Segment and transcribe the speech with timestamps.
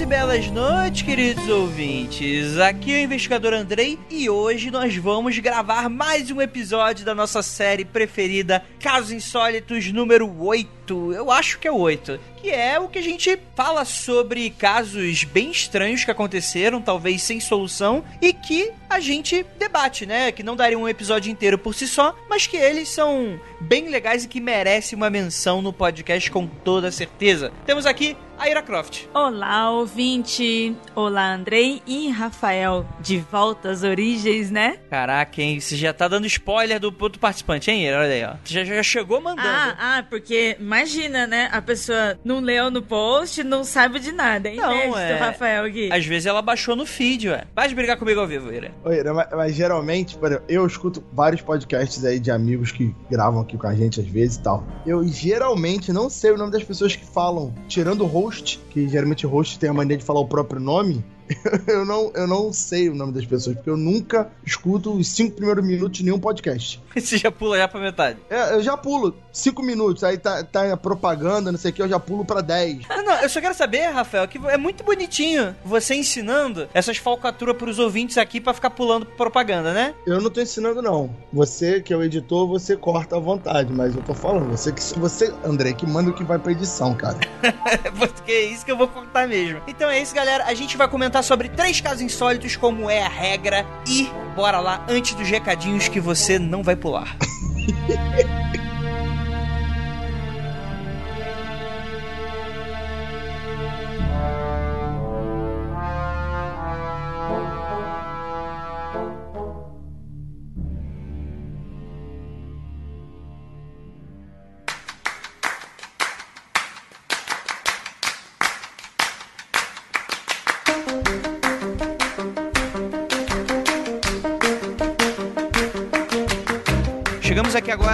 [0.00, 2.56] E belas noites, queridos ouvintes.
[2.56, 7.42] Aqui é o investigador Andrei e hoje nós vamos gravar mais um episódio da nossa
[7.42, 11.12] série preferida, Casos Insólitos número 8.
[11.12, 12.20] Eu acho que é o 8.
[12.36, 17.40] Que é o que a gente fala sobre casos bem estranhos que aconteceram, talvez sem
[17.40, 20.30] solução, e que a gente debate, né?
[20.30, 24.24] Que não daria um episódio inteiro por si só, mas que eles são bem legais
[24.24, 27.52] e que merecem uma menção no podcast com toda certeza.
[27.66, 29.06] Temos aqui a Ira Croft.
[29.12, 30.76] Olá, ouvinte!
[30.94, 32.86] Olá, Andrei e Rafael.
[33.00, 34.78] De volta às origens, né?
[34.88, 35.58] Caraca, hein?
[35.58, 37.84] Você já tá dando spoiler do outro participante, hein?
[37.84, 37.98] Ira?
[37.98, 38.34] Olha aí, ó.
[38.44, 39.48] Já, já chegou mandando.
[39.48, 41.48] Ah, ah, porque imagina, né?
[41.52, 44.48] A pessoa não leu no post, não sabe de nada.
[44.48, 45.88] É Não, inédito, é- Rafael aqui.
[45.92, 47.44] Às vezes ela baixou no feed, ué.
[47.56, 48.70] Vai brigar comigo ao vivo, Ira.
[48.84, 53.40] Oi, mas, mas geralmente, por exemplo, eu escuto vários podcasts aí de amigos que gravam
[53.40, 54.64] aqui com a gente às vezes e tal.
[54.86, 58.27] Eu geralmente não sei o nome das pessoas que falam, tirando o host,
[58.70, 61.04] que geralmente host tem a mania de falar o próprio nome.
[61.66, 65.36] Eu não, eu não sei o nome das pessoas, porque eu nunca escuto os cinco
[65.36, 66.82] primeiros minutos de nenhum podcast.
[66.94, 68.18] Você já pula já pra metade.
[68.30, 71.82] É, eu já pulo cinco minutos, aí tá, tá a propaganda, não sei o que,
[71.82, 72.86] eu já pulo pra 10.
[72.88, 77.56] Ah, não, eu só quero saber, Rafael, que é muito bonitinho você ensinando essas falcatruas
[77.56, 79.94] pros ouvintes aqui pra ficar pulando propaganda, né?
[80.06, 81.14] Eu não tô ensinando, não.
[81.32, 84.50] Você, que é o editor, você corta à vontade, mas eu tô falando.
[84.50, 87.18] Você, que, você André, que manda o que vai pra edição, cara.
[87.98, 89.60] Porque é isso que eu vou contar mesmo.
[89.66, 90.44] Então é isso, galera.
[90.44, 93.66] A gente vai comentar sobre três casos insólitos, como é a regra.
[93.86, 97.16] E bora lá, antes dos recadinhos que você não vai pular.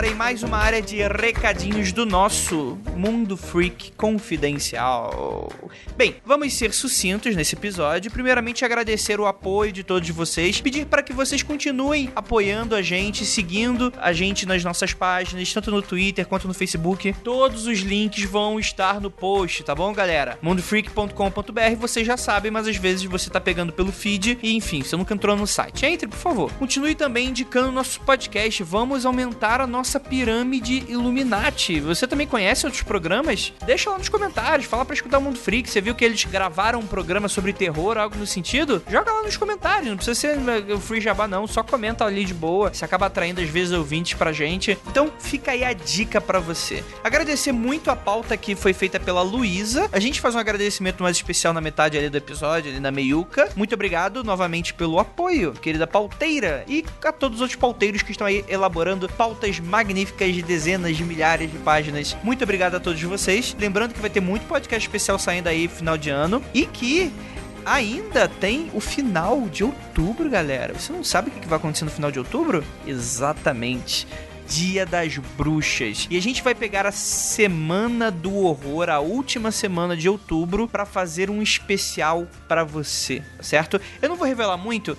[0.05, 5.51] agora em mais uma área de recadinhos do nosso Mundo Freak Confidencial.
[5.97, 8.11] Bem, vamos ser sucintos nesse episódio.
[8.11, 13.25] Primeiramente, agradecer o apoio de todos vocês, pedir para que vocês continuem apoiando a gente,
[13.25, 17.15] seguindo a gente nas nossas páginas, tanto no Twitter quanto no Facebook.
[17.23, 20.39] Todos os links vão estar no post, tá bom, galera?
[20.43, 24.97] mundofreak.com.br, vocês já sabem, mas às vezes você tá pegando pelo feed e enfim, você
[24.97, 25.87] nunca entrou no site.
[25.87, 26.53] Entre, por favor.
[26.55, 28.63] Continue também indicando nosso podcast.
[28.65, 31.81] Vamos aumentar a nossa pirâmide Illuminati.
[31.81, 33.53] Você também conhece outros programas?
[33.65, 35.69] Deixa lá nos comentários, fala pra escutar o Mundo Freak.
[35.69, 38.83] Você viu que eles gravaram um programa sobre terror, algo no sentido?
[38.89, 40.39] Joga lá nos comentários, não precisa ser
[40.73, 42.73] o Free Jabá não, só comenta ali de boa.
[42.73, 44.79] Você acaba atraindo às vezes ouvintes pra gente.
[44.89, 46.83] Então fica aí a dica pra você.
[47.03, 49.89] Agradecer muito a pauta que foi feita pela Luísa.
[49.93, 53.49] A gente faz um agradecimento mais especial na metade ali do episódio, ali na meiuca.
[53.57, 58.27] Muito obrigado novamente pelo apoio, querida pauteira, e a todos os outros pauteiros que estão
[58.27, 62.17] aí elaborando pautas magníficas de dezenas de milhares de páginas.
[62.23, 63.55] Muito obrigado a todos vocês.
[63.59, 67.13] Lembrando que vai ter muito podcast especial saindo aí final de ano e que
[67.65, 70.75] ainda tem o final de outubro, galera.
[70.75, 72.65] Você não sabe o que vai acontecer no final de outubro?
[72.87, 74.07] Exatamente.
[74.47, 76.07] Dia das Bruxas.
[76.11, 80.85] E a gente vai pegar a semana do horror, a última semana de outubro, para
[80.85, 83.81] fazer um especial para você, certo?
[84.03, 84.99] Eu não vou revelar muito,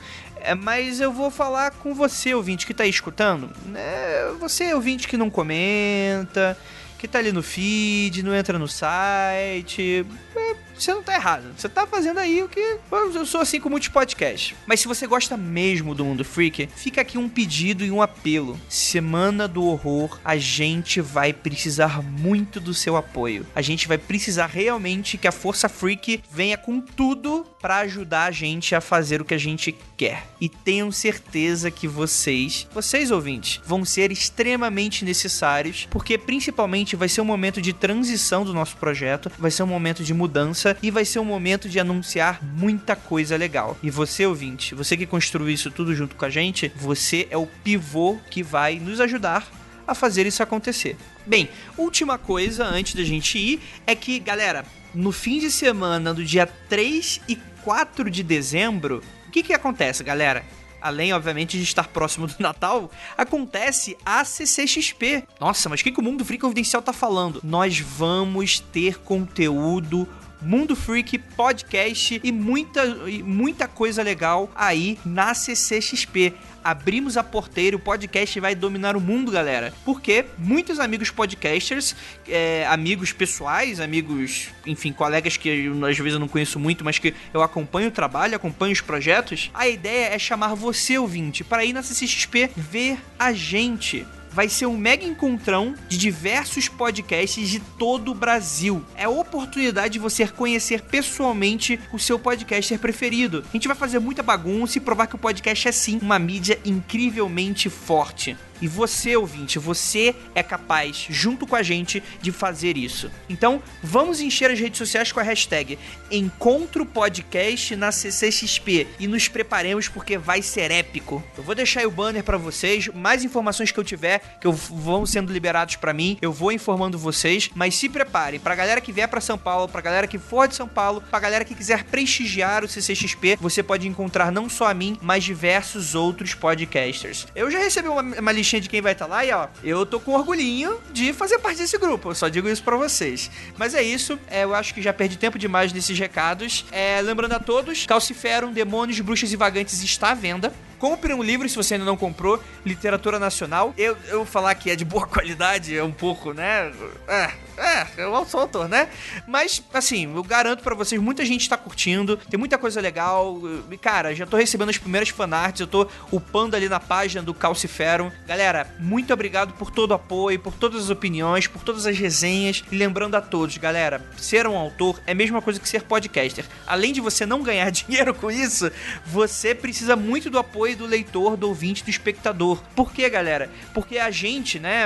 [0.54, 3.50] mas eu vou falar com você, ouvinte, que tá aí escutando.
[3.74, 6.58] É, você, ouvinte, que não comenta,
[7.00, 10.06] que tá ali no feed, não entra no site.
[10.36, 11.54] É, você não tá errado.
[11.58, 12.78] Você tá fazendo aí o que.
[12.92, 14.56] Eu sou assim com muitos podcasts.
[14.66, 18.60] Mas se você gosta mesmo do Mundo Freak, fica aqui um pedido e um apelo.
[18.68, 23.46] Semana do Horror, a gente vai precisar muito do seu apoio.
[23.56, 28.32] A gente vai precisar realmente que a Força Freak venha com tudo para ajudar a
[28.32, 30.28] gente a fazer o que a gente quer.
[30.40, 37.22] E tenham certeza que vocês, vocês ouvintes, vão ser extremamente necessários, porque principalmente vai ser
[37.22, 41.04] um momento de transição do nosso projeto, vai ser um momento de mudança e vai
[41.04, 43.78] ser um momento de anunciar muita coisa legal.
[43.84, 47.46] E você, ouvinte, você que construiu isso tudo junto com a gente, você é o
[47.46, 49.46] pivô que vai nos ajudar
[49.86, 50.96] a fazer isso acontecer.
[51.26, 56.24] Bem, última coisa antes da gente ir é que, galera, no fim de semana do
[56.24, 60.46] dia 3 e 4 de dezembro, o que que acontece, galera?
[60.82, 65.24] Além, obviamente, de estar próximo do Natal, acontece a CCXP.
[65.40, 67.42] Nossa, mas o que, que o Mundo Freak Confidencial tá falando?
[67.44, 70.08] Nós vamos ter conteúdo
[70.46, 76.34] Mundo Freak, podcast e muita, e muita coisa legal aí na CCXP.
[76.64, 79.74] Abrimos a porteira, o podcast vai dominar o mundo, galera.
[79.84, 81.96] Porque muitos amigos podcasters,
[82.28, 87.14] é, amigos pessoais, amigos, enfim, colegas que às vezes eu não conheço muito, mas que
[87.34, 91.74] eu acompanho o trabalho, acompanho os projetos, a ideia é chamar você, ouvinte, para ir
[91.74, 94.06] na CCXP ver a gente
[94.36, 98.84] vai ser um mega encontrão de diversos podcasts de todo o Brasil.
[98.98, 103.46] É a oportunidade de você conhecer pessoalmente o seu podcaster preferido.
[103.48, 106.60] A gente vai fazer muita bagunça e provar que o podcast é sim uma mídia
[106.66, 108.36] incrivelmente forte.
[108.62, 113.12] E você, ouvinte, você é capaz, junto com a gente, de fazer isso.
[113.30, 115.78] Então, vamos encher as redes sociais com a hashtag
[116.12, 121.24] Encontro Podcast na CCXP e nos preparemos porque vai ser épico.
[121.38, 125.06] Eu vou deixar aí o banner para vocês, mais informações que eu tiver, que vão
[125.06, 129.08] sendo liberados para mim, eu vou informando vocês, mas se preparem, pra galera que vier
[129.08, 132.64] para São Paulo, pra galera que for de São Paulo, pra galera que quiser prestigiar
[132.64, 137.28] o CCXP, você pode encontrar não só a mim, mas diversos outros podcasters.
[137.36, 139.86] Eu já recebi uma, uma listinha de quem vai estar tá lá e ó, eu
[139.86, 142.12] tô com orgulhinho de fazer parte desse grupo.
[142.12, 143.32] Eu só digo isso para vocês.
[143.58, 144.20] Mas é isso.
[144.28, 146.66] É, eu acho que já perdi tempo demais nesses recados.
[146.72, 150.54] É, lembrando a todos, Calciferum, Demônios, Bruxas e Vagantes está à venda.
[150.80, 153.74] Compre um livro se você ainda não comprou, literatura nacional.
[153.78, 156.72] Eu, eu falar que é de boa qualidade é um pouco, né?
[157.08, 158.90] É, é, eu sou autor, né?
[159.28, 163.40] Mas, assim, eu garanto para vocês, muita gente tá curtindo, tem muita coisa legal.
[163.82, 168.12] Cara, já tô recebendo as primeiras fanarts, eu tô upando ali na página do Calciferum.
[168.28, 172.64] Galera, muito obrigado por todo o apoio, por todas as opiniões, por todas as resenhas.
[172.72, 176.46] E lembrando a todos, galera, ser um autor é a mesma coisa que ser podcaster.
[176.68, 178.70] Além de você não ganhar dinheiro com isso,
[179.06, 182.64] você precisa muito do apoio do leitor, do ouvinte, do espectador.
[182.76, 183.50] Por quê, galera?
[183.74, 184.86] Porque a gente, né,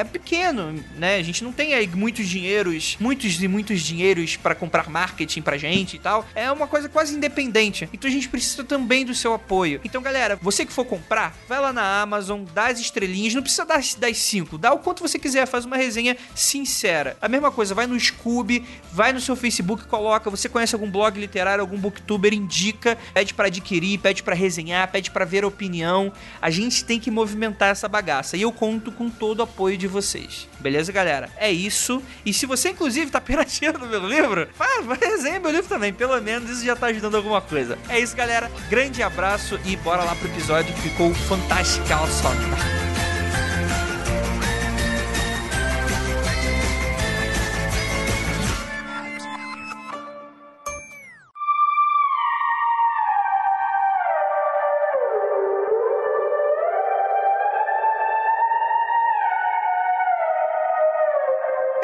[0.00, 1.16] é pequeno, né?
[1.16, 5.56] A gente não tem aí muitos dinheiros, muitos e muitos dinheiros para comprar marketing pra
[5.56, 6.26] gente e tal.
[6.34, 7.88] É uma coisa quase independente.
[7.92, 9.80] Então a gente precisa também do seu apoio.
[9.84, 13.64] Então, galera, você que for comprar, vai lá na Amazon, dá as estrelinhas, não precisa
[13.64, 17.16] dar das 5, dá o quanto você quiser, faz uma resenha sincera.
[17.20, 21.18] A mesma coisa, vai no Scooby, vai no seu Facebook, coloca, você conhece algum blog
[21.18, 26.12] literário, algum booktuber, indica, pede para adquirir, pede para resenhar, pede para ver opinião.
[26.42, 28.36] A gente tem que movimentar essa bagaça.
[28.36, 30.48] E eu conto com todo o apoio de vocês.
[30.58, 31.30] Beleza, galera?
[31.36, 32.02] É isso.
[32.26, 35.92] E se você, inclusive, tá pirateando meu livro, vai resenha meu livro também.
[35.92, 37.78] Pelo menos isso já tá ajudando alguma coisa.
[37.88, 38.50] É isso, galera.
[38.68, 41.84] Grande abraço e bora lá pro episódio que ficou fantástico.
[41.86, 42.32] Só.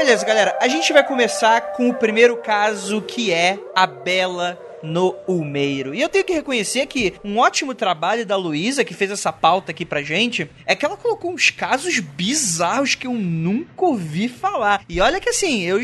[0.01, 0.57] Beleza, galera.
[0.63, 5.95] A gente vai começar com o primeiro caso que é a Bela no Ulmeiro.
[5.95, 9.73] E eu tenho que reconhecer que um ótimo trabalho da Luísa, que fez essa pauta
[9.73, 14.83] aqui pra gente, é que ela colocou uns casos bizarros que eu nunca ouvi falar.
[14.89, 15.79] E olha que assim, eu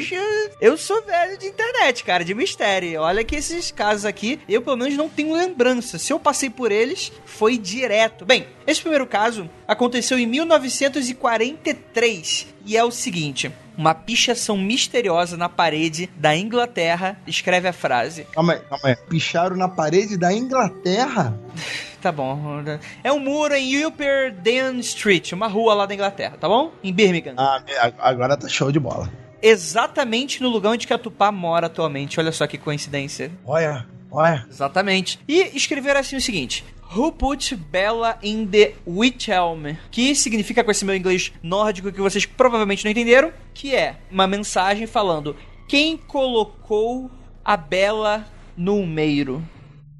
[0.62, 3.02] eu sou velho de internet, cara, de mistério.
[3.02, 5.98] Olha que esses casos aqui, eu pelo menos não tenho lembrança.
[5.98, 8.24] Se eu passei por eles, foi direto.
[8.24, 15.48] Bem, esse primeiro caso aconteceu em 1943 e é o seguinte: uma pichação misteriosa na
[15.48, 18.26] parede da Inglaterra escreve a frase.
[18.32, 18.96] Calma aí, calma aí.
[19.08, 21.38] Picharam na parede da Inglaterra?
[22.00, 22.62] tá bom.
[23.04, 24.34] É um muro em Upper
[24.80, 26.72] Street, uma rua lá da Inglaterra, tá bom?
[26.82, 27.34] Em Birmingham.
[27.36, 27.62] Ah,
[27.98, 29.10] agora tá show de bola.
[29.42, 32.18] Exatamente no lugar onde que a Tupá mora atualmente.
[32.18, 33.30] Olha só que coincidência.
[33.44, 34.46] Olha, olha.
[34.50, 35.20] Exatamente.
[35.28, 39.76] E escreveram assim o seguinte: Who Put Bella in the Witch Helm?
[39.90, 44.26] Que significa, com esse meu inglês nórdico que vocês provavelmente não entenderam, que é uma
[44.26, 45.36] mensagem falando
[45.68, 47.10] quem colocou
[47.44, 48.24] a Bela
[48.56, 49.42] no meiro.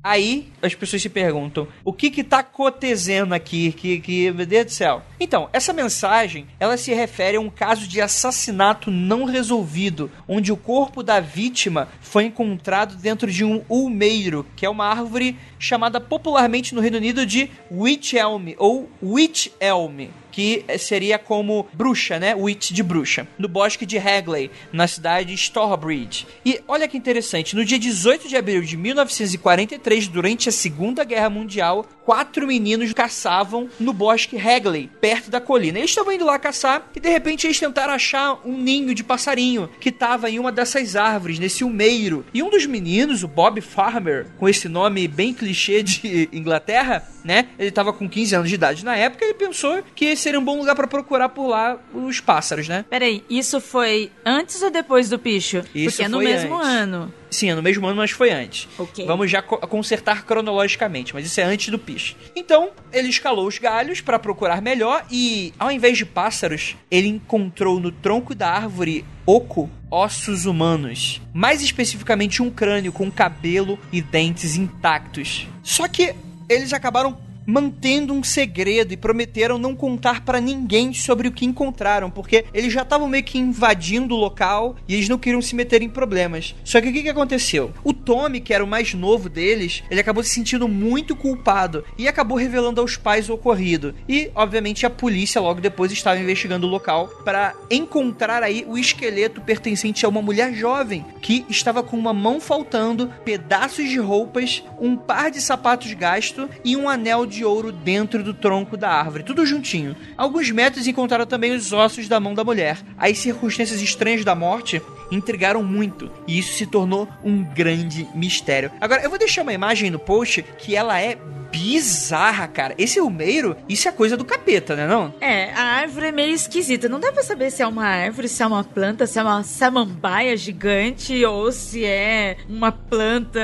[0.08, 3.72] Aí as pessoas se perguntam: o que que tá acontecendo aqui?
[3.72, 5.02] Que, que, meu Deus do céu.
[5.18, 10.56] Então, essa mensagem ela se refere a um caso de assassinato não resolvido, onde o
[10.56, 16.72] corpo da vítima foi encontrado dentro de um ulmeiro, que é uma árvore chamada popularmente
[16.72, 22.34] no Reino Unido de Witch Elm ou Witch Elm que seria como bruxa, né?
[22.34, 26.26] Witch de bruxa, no bosque de Hagley, na cidade de Stourbridge.
[26.44, 31.30] E olha que interessante, no dia 18 de abril de 1943, durante a Segunda Guerra
[31.30, 35.78] Mundial, quatro meninos caçavam no bosque Hagley, perto da colina.
[35.78, 39.70] Eles estavam indo lá caçar e de repente eles tentaram achar um ninho de passarinho
[39.80, 42.26] que estava em uma dessas árvores, nesse umeiro.
[42.34, 47.48] E um dos meninos, o Bob Farmer, com esse nome bem clichê de Inglaterra, né?
[47.58, 50.56] Ele estava com 15 anos de idade na época e pensou que seria um bom
[50.58, 52.84] lugar para procurar por lá os pássaros, né?
[52.88, 55.62] Peraí, isso foi antes ou depois do picho?
[55.74, 56.68] Isso Porque é no mesmo antes.
[56.68, 57.14] ano.
[57.28, 58.68] Sim, é no mesmo ano, mas foi antes.
[58.78, 59.04] Ok.
[59.04, 62.16] Vamos já co- consertar cronologicamente, mas isso é antes do piche.
[62.36, 67.80] Então, ele escalou os galhos para procurar melhor e, ao invés de pássaros, ele encontrou
[67.80, 71.20] no tronco da árvore oco ossos humanos.
[71.34, 75.46] Mais especificamente um crânio com cabelo e dentes intactos.
[75.62, 76.14] Só que
[76.48, 82.10] eles acabaram mantendo um segredo e prometeram não contar pra ninguém sobre o que encontraram,
[82.10, 85.82] porque eles já estavam meio que invadindo o local e eles não queriam se meter
[85.82, 86.54] em problemas.
[86.64, 87.72] Só que o que, que aconteceu?
[87.84, 92.08] O Tommy, que era o mais novo deles, ele acabou se sentindo muito culpado e
[92.08, 93.94] acabou revelando aos pais o ocorrido.
[94.08, 99.40] E, obviamente, a polícia logo depois estava investigando o local para encontrar aí o esqueleto
[99.40, 104.96] pertencente a uma mulher jovem que estava com uma mão faltando, pedaços de roupas, um
[104.96, 109.46] par de sapatos gasto e um anel de ouro dentro do tronco da árvore, tudo
[109.46, 109.96] juntinho.
[110.16, 112.78] Alguns métodos encontraram também os ossos da mão da mulher.
[112.96, 118.70] As circunstâncias estranhas da morte intrigaram muito e isso se tornou um grande mistério.
[118.80, 121.16] Agora, eu vou deixar uma imagem no post que ela é
[121.50, 122.74] bizarra, cara.
[122.76, 125.14] Esse rumeiro, isso é coisa do capeta, né não?
[125.20, 126.88] É, a árvore é meio esquisita.
[126.88, 129.42] Não dá pra saber se é uma árvore, se é uma planta, se é uma
[129.42, 133.40] samambaia gigante ou se é uma planta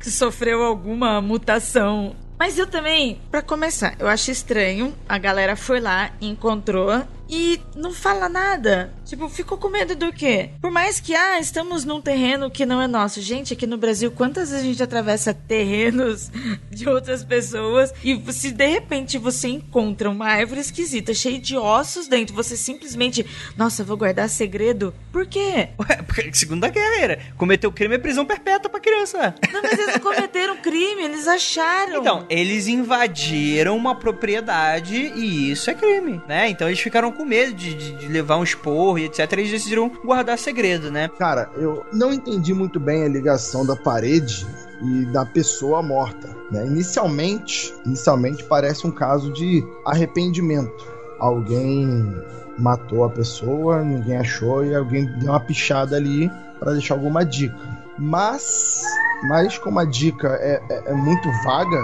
[0.00, 2.16] que sofreu alguma mutação.
[2.38, 4.94] Mas eu também, pra começar, eu acho estranho.
[5.08, 8.92] A galera foi lá, encontrou e não fala nada.
[9.04, 10.50] Tipo, ficou com medo do quê?
[10.60, 13.20] Por mais que, ah, estamos num terreno que não é nosso.
[13.20, 16.30] Gente, aqui no Brasil, quantas vezes a gente atravessa terrenos
[16.70, 22.06] de outras pessoas e se de repente você encontra uma árvore esquisita, cheia de ossos
[22.08, 23.24] dentro, você simplesmente,
[23.56, 24.94] nossa, vou guardar segredo?
[25.12, 25.70] Por quê?
[25.80, 29.34] Ué, porque segunda guerra, cometeu crime é prisão perpétua pra criança.
[29.52, 32.00] Não, mas eles não cometeram crime, eles acharam.
[32.00, 36.48] Então, eles invadiram uma propriedade e isso é crime, né?
[36.48, 39.30] Então eles ficaram com medo de, de- de levar um esporro e etc.
[39.32, 41.10] Eles decidiram guardar segredo, né?
[41.18, 44.46] Cara, eu não entendi muito bem a ligação da parede
[44.82, 46.28] e da pessoa morta.
[46.50, 46.64] né?
[46.66, 50.86] Inicialmente, inicialmente parece um caso de arrependimento.
[51.18, 52.14] Alguém
[52.58, 57.54] matou a pessoa, ninguém achou e alguém deu uma pichada ali para deixar alguma dica.
[57.98, 58.82] Mas,
[59.28, 61.80] mas como a dica é, é- é muito vaga,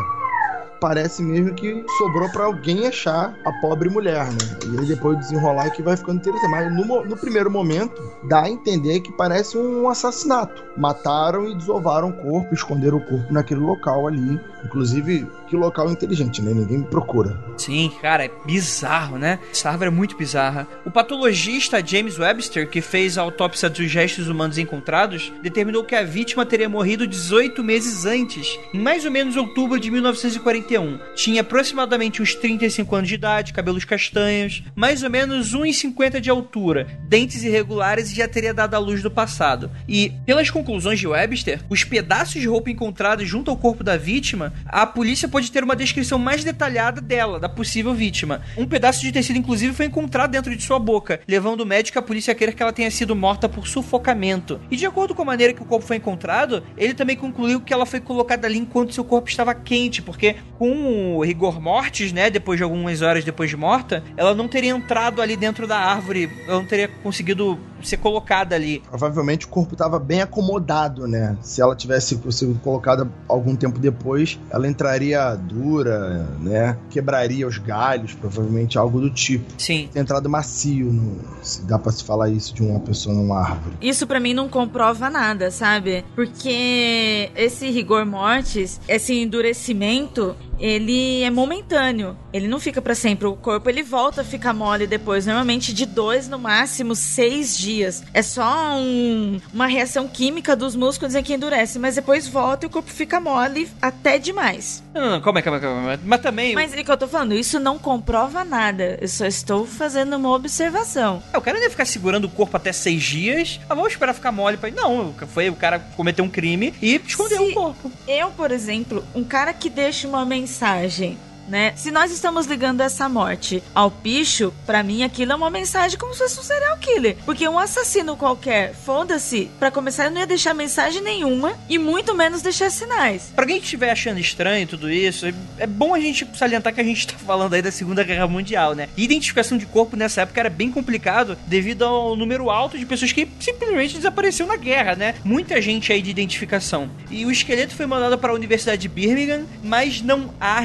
[0.84, 4.58] parece mesmo que sobrou pra alguém achar a pobre mulher, né?
[4.66, 6.50] E aí depois desenrolar que vai ficando interessante.
[6.50, 10.62] Mas no, no primeiro momento, dá a entender que parece um assassinato.
[10.76, 14.38] Mataram e desovaram o corpo, esconderam o corpo naquele local ali.
[14.62, 16.52] Inclusive, que local inteligente, né?
[16.52, 17.38] Ninguém procura.
[17.56, 19.38] Sim, cara, é bizarro, né?
[19.50, 20.66] Essa árvore é muito bizarra.
[20.84, 26.02] O patologista James Webster, que fez a autópsia dos restos humanos encontrados, determinou que a
[26.02, 30.98] vítima teria morrido 18 meses antes, em mais ou menos outubro de 1941.
[31.14, 36.86] Tinha aproximadamente uns 35 anos de idade, cabelos castanhos, mais ou menos 1,50 de altura,
[37.08, 39.70] dentes irregulares e já teria dado à luz do passado.
[39.88, 44.52] E, pelas conclusões de Webster, os pedaços de roupa encontrados junto ao corpo da vítima,
[44.66, 48.40] a polícia pode ter uma descrição mais detalhada dela, da possível vítima.
[48.56, 52.02] Um pedaço de tecido, inclusive, foi encontrado dentro de sua boca, levando o médico a
[52.02, 54.60] polícia a crer que ela tenha sido morta por sufocamento.
[54.70, 57.72] E de acordo com a maneira que o corpo foi encontrado, ele também concluiu que
[57.72, 62.30] ela foi colocada ali enquanto seu corpo estava quente, porque com o rigor mortis, né,
[62.30, 66.30] depois de algumas horas depois de morta, ela não teria entrado ali dentro da árvore,
[66.46, 68.82] ela não teria conseguido ser colocada ali.
[68.88, 71.36] Provavelmente o corpo estava bem acomodado, né?
[71.42, 76.78] Se ela tivesse sido colocada algum tempo depois, ela entraria dura, né?
[76.90, 79.44] Quebraria os galhos, provavelmente algo do tipo.
[79.58, 79.88] Sim.
[79.92, 83.76] Tem entrado macio, no, se dá pra se falar isso de uma pessoa numa árvore.
[83.80, 86.04] Isso pra mim não comprova nada, sabe?
[86.14, 92.16] Porque esse rigor mortis, esse endurecimento, ele é momentâneo.
[92.32, 93.26] Ele não fica pra sempre.
[93.26, 98.02] O corpo ele volta a ficar mole depois, normalmente de dois no máximo seis dias.
[98.12, 102.68] É só um- uma reação química dos músculos em que endurece, mas depois volta e
[102.68, 104.82] o corpo fica mole até demais.
[104.94, 105.98] Não, não, não, calma aí, calma aí, calma aí.
[106.04, 106.54] Mas também.
[106.54, 108.98] Mas é o que eu tô falando, isso não comprova nada.
[109.00, 111.22] Eu só estou fazendo uma observação.
[111.32, 113.60] É, O cara não ia ficar segurando o corpo até seis dias.
[113.68, 114.70] Ah, vamos esperar ficar mole pra.
[114.70, 117.92] Não, foi o cara cometeu um crime e escondeu Se- o corpo.
[118.08, 121.16] Eu, por exemplo, um cara que deixa uma mensagem mensagem
[121.48, 121.72] né?
[121.76, 126.12] Se nós estamos ligando essa morte ao picho, para mim aquilo é uma mensagem como
[126.12, 127.16] se fosse um serial killer.
[127.24, 132.14] Porque um assassino qualquer, foda-se, para começar, ele não ia deixar mensagem nenhuma e muito
[132.14, 133.32] menos deixar sinais.
[133.34, 135.26] Pra quem estiver achando estranho tudo isso,
[135.58, 138.74] é bom a gente salientar que a gente tá falando aí da Segunda Guerra Mundial,
[138.74, 138.88] né?
[138.96, 143.28] Identificação de corpo nessa época era bem complicado devido ao número alto de pessoas que
[143.40, 145.14] simplesmente desapareceram na guerra, né?
[145.24, 146.90] Muita gente aí de identificação.
[147.10, 150.60] E o esqueleto foi mandado para a Universidade de Birmingham, mas não há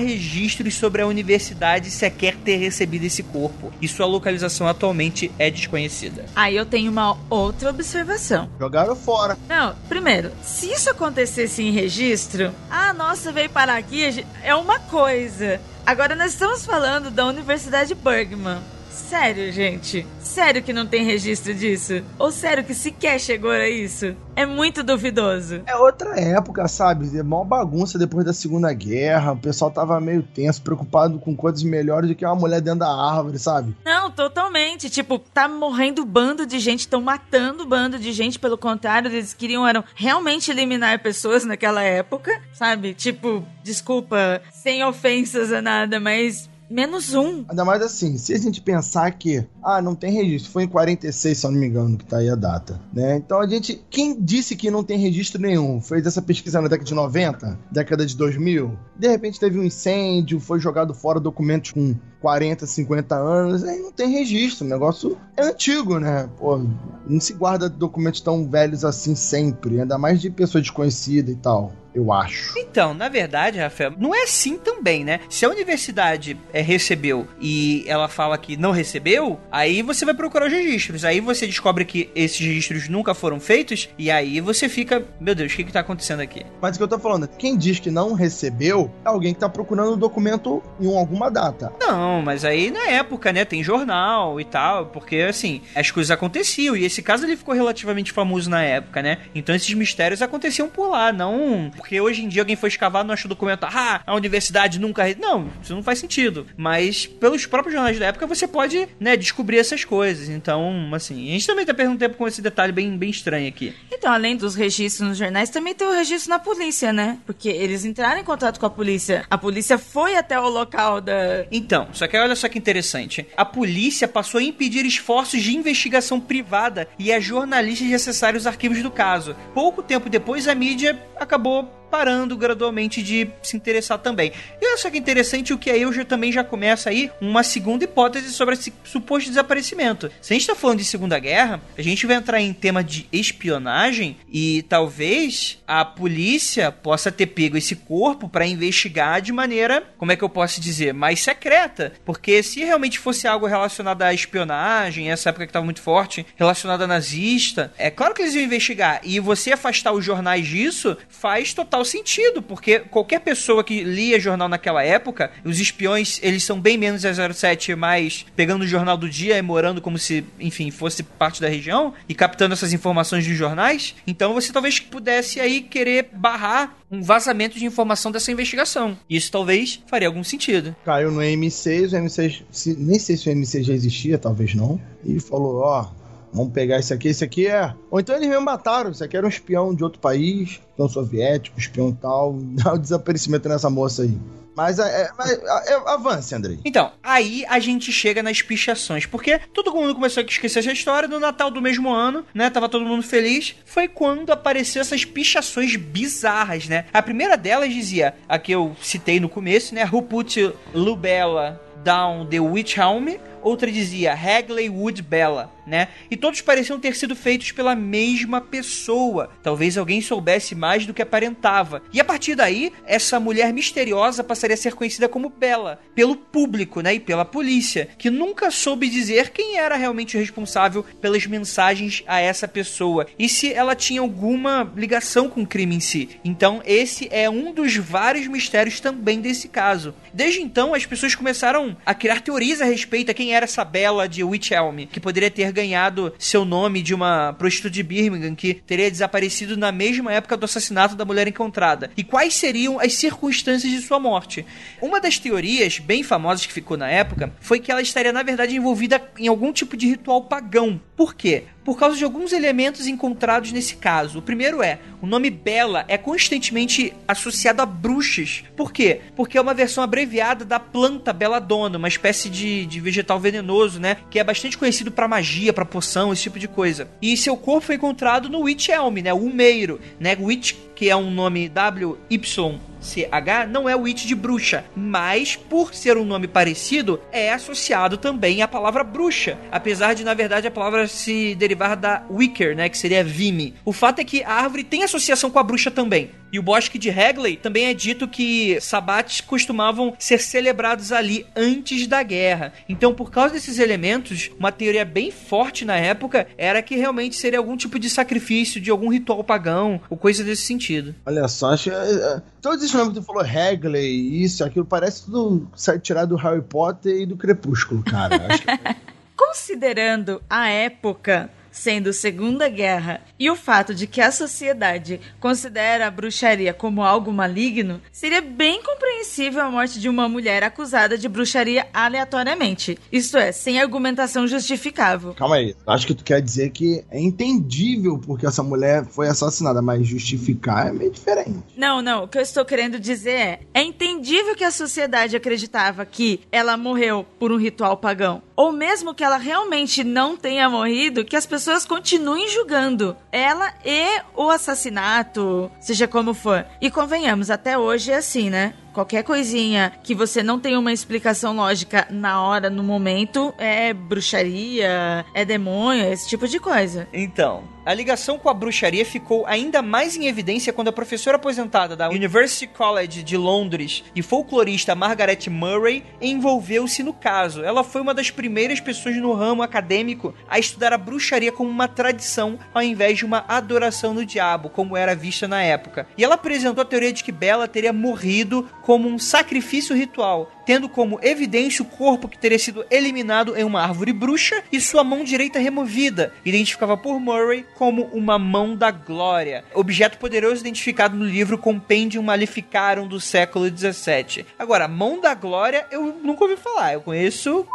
[0.71, 3.71] sobre a universidade sequer ter recebido esse corpo.
[3.81, 6.25] E sua localização atualmente é desconhecida.
[6.35, 8.49] Aí eu tenho uma outra observação.
[8.59, 9.37] Jogaram fora.
[9.47, 15.59] Não, primeiro, se isso acontecesse em registro, ah, nossa, veio parar aqui, é uma coisa.
[15.85, 18.59] Agora nós estamos falando da Universidade Bergman.
[18.89, 20.05] Sério, gente?
[20.19, 22.03] Sério que não tem registro disso?
[22.17, 24.15] Ou sério que sequer chegou a isso?
[24.35, 25.63] É muito duvidoso.
[25.65, 27.17] É outra época, sabe?
[27.17, 29.33] É mó bagunça depois da Segunda Guerra.
[29.33, 32.89] O pessoal tava meio tenso, preocupado com coisas melhores do que uma mulher dentro da
[32.89, 33.75] árvore, sabe?
[33.83, 34.89] Não, totalmente.
[34.89, 38.39] Tipo, tá morrendo bando de gente, estão matando bando de gente.
[38.39, 42.93] Pelo contrário, eles queriam eram realmente eliminar pessoas naquela época, sabe?
[42.93, 47.45] Tipo, desculpa, sem ofensas a nada, mas Menos um.
[47.49, 51.37] Ainda mais assim, se a gente pensar que, ah, não tem registro, foi em 46,
[51.37, 53.17] se eu não me engano, que tá aí a data, né?
[53.17, 56.87] Então a gente, quem disse que não tem registro nenhum, fez essa pesquisa na década
[56.87, 61.95] de 90, década de 2000, de repente teve um incêndio, foi jogado fora documentos com
[62.21, 66.29] 40, 50 anos, aí não tem registro, o negócio é antigo, né?
[66.37, 66.61] Pô,
[67.07, 71.71] não se guarda documentos tão velhos assim sempre, ainda mais de pessoa desconhecida e tal
[71.93, 72.57] eu acho.
[72.57, 75.19] Então, na verdade, Rafael, não é assim também, né?
[75.29, 80.47] Se a universidade é, recebeu e ela fala que não recebeu, aí você vai procurar
[80.47, 81.03] os registros.
[81.03, 85.51] Aí você descobre que esses registros nunca foram feitos e aí você fica, meu Deus,
[85.51, 86.45] o que que tá acontecendo aqui?
[86.61, 89.49] Mas o que eu tô falando, quem diz que não recebeu é alguém que tá
[89.49, 91.73] procurando o documento em alguma data.
[91.79, 96.75] Não, mas aí na época, né, tem jornal e tal, porque assim, as coisas aconteciam
[96.75, 99.19] e esse caso ele ficou relativamente famoso na época, né?
[99.33, 103.13] Então esses mistérios aconteciam por lá, não porque hoje em dia alguém foi escavar no
[103.13, 105.03] acha documento, ah, a universidade nunca.
[105.19, 106.45] Não, isso não faz sentido.
[106.55, 110.29] Mas pelos próprios jornais da época você pode, né, descobrir essas coisas.
[110.29, 113.73] Então, assim, a gente também tá perdendo tempo com esse detalhe bem, bem estranho aqui.
[113.91, 117.17] Então, além dos registros nos jornais, também tem o registro na polícia, né?
[117.25, 119.25] Porque eles entraram em contato com a polícia.
[119.29, 121.45] A polícia foi até o local da.
[121.51, 123.27] Então, só que olha só que interessante.
[123.35, 128.47] A polícia passou a impedir esforços de investigação privada e a jornalistas de acessarem os
[128.47, 129.35] arquivos do caso.
[129.53, 134.31] Pouco tempo depois, a mídia acabou parando gradualmente de se interessar também.
[134.61, 137.43] E olha só que interessante o que aí eu já, também já começa aí uma
[137.43, 140.11] segunda hipótese sobre esse suposto desaparecimento.
[140.21, 143.07] Se a gente está falando de Segunda Guerra, a gente vai entrar em tema de
[143.11, 150.11] espionagem e talvez a polícia possa ter pego esse corpo para investigar de maneira, como
[150.11, 151.93] é que eu posso dizer, mais secreta.
[152.05, 156.83] Porque se realmente fosse algo relacionado à espionagem, essa época que estava muito forte, relacionada
[156.83, 159.01] a nazista, é claro que eles iam investigar.
[159.03, 164.19] E você afastar os jornais disso faz total total sentido, porque qualquer pessoa que lia
[164.19, 169.09] jornal naquela época, os espiões, eles são bem menos 007, mas pegando o jornal do
[169.09, 173.35] dia e morando como se, enfim, fosse parte da região e captando essas informações dos
[173.35, 173.95] jornais.
[174.05, 178.97] Então você talvez pudesse aí querer barrar um vazamento de informação dessa investigação.
[179.09, 180.75] Isso talvez faria algum sentido.
[180.83, 184.81] Caiu no M6, o M6, nem sei se o M6 já existia, talvez não.
[185.05, 185.91] E falou, ó,
[186.33, 187.73] Vamos pegar esse aqui, esse aqui é.
[187.89, 191.59] Ou então eles mesmo mataram, esse aqui era um espião de outro país, espião soviético,
[191.59, 192.37] espião tal.
[192.63, 194.17] Dá o desaparecimento nessa moça aí.
[194.59, 196.59] Mas, é, é, é, avance, Andrei.
[196.65, 201.07] Então, aí a gente chega nas pichações, porque todo mundo começou a esquecer essa história
[201.07, 202.49] no Natal do mesmo ano, né?
[202.49, 203.55] Tava todo mundo feliz.
[203.63, 206.83] Foi quando apareceu essas pichações bizarras, né?
[206.91, 209.87] A primeira delas dizia, a que eu citei no começo, né?
[209.89, 213.17] Who put Lubella down the witch helm?
[213.41, 215.89] Outra dizia Hagley Wood Bella né?
[216.09, 219.29] E todos pareciam ter sido feitos pela mesma pessoa.
[219.43, 221.81] Talvez alguém soubesse mais do que aparentava.
[221.93, 226.81] E a partir daí, essa mulher misteriosa passaria a ser conhecida como Bella, pelo público,
[226.81, 226.95] né?
[226.95, 232.47] E pela polícia, que nunca soube dizer quem era realmente responsável pelas mensagens a essa
[232.47, 236.09] pessoa e se ela tinha alguma ligação com o crime em si.
[236.25, 239.93] Então, esse é um dos vários mistérios também desse caso.
[240.11, 244.07] Desde então, as pessoas começaram a criar teorias a respeito a quem era essa Bella
[244.07, 248.53] de Witch Elm, que poderia ter ganhado seu nome de uma prostituta de Birmingham que
[248.53, 251.91] teria desaparecido na mesma época do assassinato da mulher encontrada.
[251.95, 254.45] E quais seriam as circunstâncias de sua morte?
[254.81, 258.55] Uma das teorias bem famosas que ficou na época foi que ela estaria, na verdade,
[258.55, 260.79] envolvida em algum tipo de ritual pagão.
[260.95, 261.43] Por quê?
[261.69, 264.17] Por causa de alguns elementos encontrados nesse caso.
[264.17, 268.43] O primeiro é, o nome Bela é constantemente associado a bruxas.
[268.57, 269.01] Por quê?
[269.15, 273.97] Porque é uma versão abreviada da planta belladonna, uma espécie de, de vegetal venenoso, né?
[274.09, 276.89] Que é bastante conhecido para magia, para poção, esse tipo de coisa.
[276.99, 279.13] E seu corpo foi encontrado no Witch Elm, né?
[279.13, 280.17] O Umeiro, né?
[280.19, 285.97] Witch, que é um nome W-Y CH não é it de bruxa, mas por ser
[285.97, 290.87] um nome parecido, é associado também à palavra bruxa, apesar de na verdade a palavra
[290.87, 293.55] se derivar da wicker, né, que seria vime.
[293.65, 296.11] O fato é que a árvore tem associação com a bruxa também.
[296.31, 301.87] E o bosque de Hagley também é dito que sabates costumavam ser celebrados ali antes
[301.87, 302.53] da guerra.
[302.67, 307.39] Então, por causa desses elementos, uma teoria bem forte na época era que realmente seria
[307.39, 310.95] algum tipo de sacrifício de algum ritual pagão ou coisa desse sentido.
[311.05, 315.05] Olha só, acho que, é, todos esses nomes que tu falou, Hagley, isso, aquilo, parece
[315.05, 315.49] tudo
[315.81, 318.19] tirado do Harry Potter e do Crepúsculo, cara.
[318.37, 318.79] que...
[319.15, 325.91] Considerando a época sendo Segunda Guerra, e o fato de que a sociedade considera a
[325.91, 331.67] bruxaria como algo maligno, seria bem compreensível a morte de uma mulher acusada de bruxaria
[331.73, 332.77] aleatoriamente.
[332.91, 335.13] Isto é, sem argumentação justificável.
[335.13, 339.61] Calma aí, acho que tu quer dizer que é entendível porque essa mulher foi assassinada,
[339.61, 341.39] mas justificar é meio diferente.
[341.55, 345.85] Não, não, o que eu estou querendo dizer é: é entendível que a sociedade acreditava
[345.85, 351.03] que ela morreu por um ritual pagão, ou mesmo que ela realmente não tenha morrido,
[351.03, 356.45] que as pessoas continuem julgando ela e o assassinato, seja como for.
[356.61, 358.53] E convenhamos, até hoje é assim, né?
[358.79, 365.05] Qualquer coisinha que você não tem uma explicação lógica na hora, no momento, é bruxaria,
[365.13, 366.87] é demônio, esse tipo de coisa.
[366.93, 371.75] Então, a ligação com a bruxaria ficou ainda mais em evidência quando a professora aposentada
[371.75, 377.43] da University College de Londres e folclorista Margaret Murray envolveu-se no caso.
[377.43, 381.67] Ela foi uma das primeiras pessoas no ramo acadêmico a estudar a bruxaria como uma
[381.67, 385.85] tradição ao invés de uma adoração do diabo, como era vista na época.
[385.95, 390.69] E ela apresentou a teoria de que Bella teria morrido como um sacrifício ritual, tendo
[390.69, 395.03] como evidência o corpo que teria sido eliminado em uma árvore bruxa e sua mão
[395.03, 401.35] direita removida, identificava por Murray como uma mão da glória, objeto poderoso identificado no livro
[401.35, 404.23] Compendium Maleficarum do século XVII.
[404.37, 407.47] Agora, mão da glória eu nunca ouvi falar, eu conheço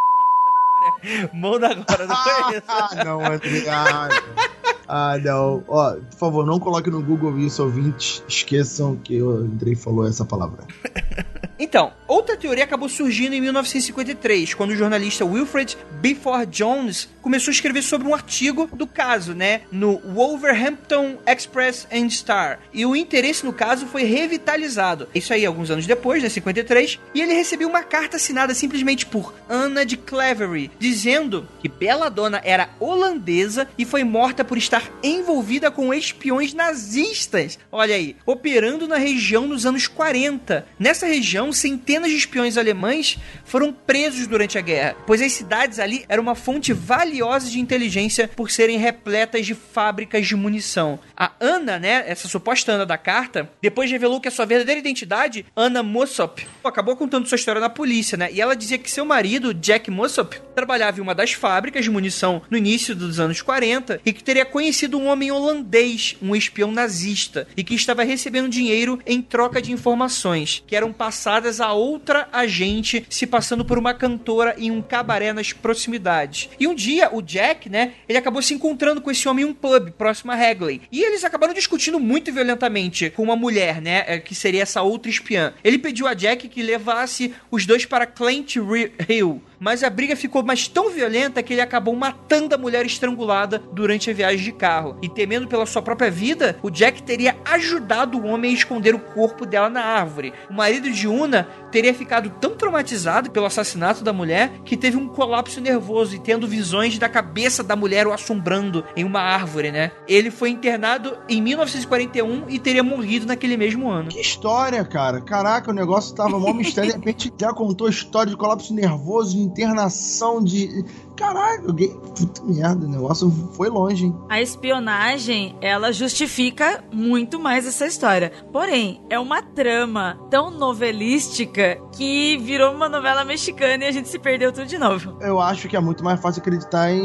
[1.33, 2.65] Mão da glória, não conheço.
[2.67, 4.64] ah, não, André.
[4.87, 5.65] Ah, não.
[5.69, 8.23] Ó, por favor, não coloque no Google isso, ouvintes.
[8.29, 10.65] Esqueçam que o Andrei falou essa palavra.
[11.59, 17.55] Então, outra teoria acabou surgindo em 1953, quando o jornalista Wilfred Before Jones começou a
[17.55, 22.61] escrever sobre um artigo do caso, né, no Wolverhampton Express and Star.
[22.73, 25.09] E o interesse no caso foi revitalizado.
[25.15, 29.35] Isso aí alguns anos depois, né, 53, e ele recebeu uma carta assinada simplesmente por
[29.49, 35.71] Anna de Clevery, dizendo que Bela Dona era holandesa e foi morta por estar envolvida
[35.71, 37.59] com espiões nazistas.
[37.73, 40.67] Olha aí, operando na região nos anos 40.
[40.79, 46.05] Nessa região, centenas de espiões alemães foram presos durante a guerra, pois as cidades ali
[46.09, 50.99] eram uma fonte valiosa de inteligência por serem repletas de fábricas de munição.
[51.17, 55.47] A Ana, né, essa suposta Ana da carta, depois revelou que a sua verdadeira identidade,
[55.55, 58.31] Ana Mossop, acabou contando sua história na polícia, né?
[58.33, 62.43] E ela dizia que seu marido, Jack Mossop, trabalhava em uma das fábricas de munição
[62.51, 67.47] no início dos anos 40 e que teria conhecido um homem holandês, um espião nazista,
[67.57, 73.07] e que estava recebendo dinheiro em troca de informações que eram passadas a outra agente
[73.09, 76.49] se passando por uma cantora em um cabaré nas proximidades.
[76.57, 79.53] E um dia o Jack, né, ele acabou se encontrando com esse homem em um
[79.53, 80.83] pub próximo a Hagley.
[80.93, 85.11] E eles acabaram discutindo muito violentamente com uma mulher, né, é, que seria essa outra
[85.11, 85.53] espiã.
[85.65, 90.43] Ele pediu a Jack que levasse os dois para Clint Hill mas a briga ficou
[90.43, 94.97] mais tão violenta que ele acabou matando a mulher estrangulada durante a viagem de carro.
[95.03, 98.99] E temendo pela sua própria vida, o Jack teria ajudado o homem a esconder o
[98.99, 100.33] corpo dela na árvore.
[100.51, 105.09] O marido de Una teria ficado tão traumatizado pelo assassinato da mulher que teve um
[105.09, 109.93] colapso nervoso e tendo visões da cabeça da mulher o assombrando em uma árvore, né?
[110.07, 114.09] Ele foi internado em 1941 e teria morrido naquele mesmo ano.
[114.09, 115.21] Que história, cara.
[115.21, 116.91] Caraca, o negócio tava mó mistério.
[116.91, 120.85] De repente já contou a história de colapso nervoso internação de.
[121.17, 124.17] Caralho, puta merda, o negócio foi longe, hein?
[124.29, 128.33] A espionagem, ela justifica muito mais essa história.
[128.53, 134.19] Porém, é uma trama tão novelística que virou uma novela mexicana e a gente se
[134.19, 135.17] perdeu tudo de novo.
[135.21, 137.01] Eu acho que é muito mais fácil acreditar em,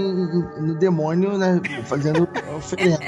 [0.59, 1.61] no demônio, né?
[1.85, 3.05] Fazendo oferenda.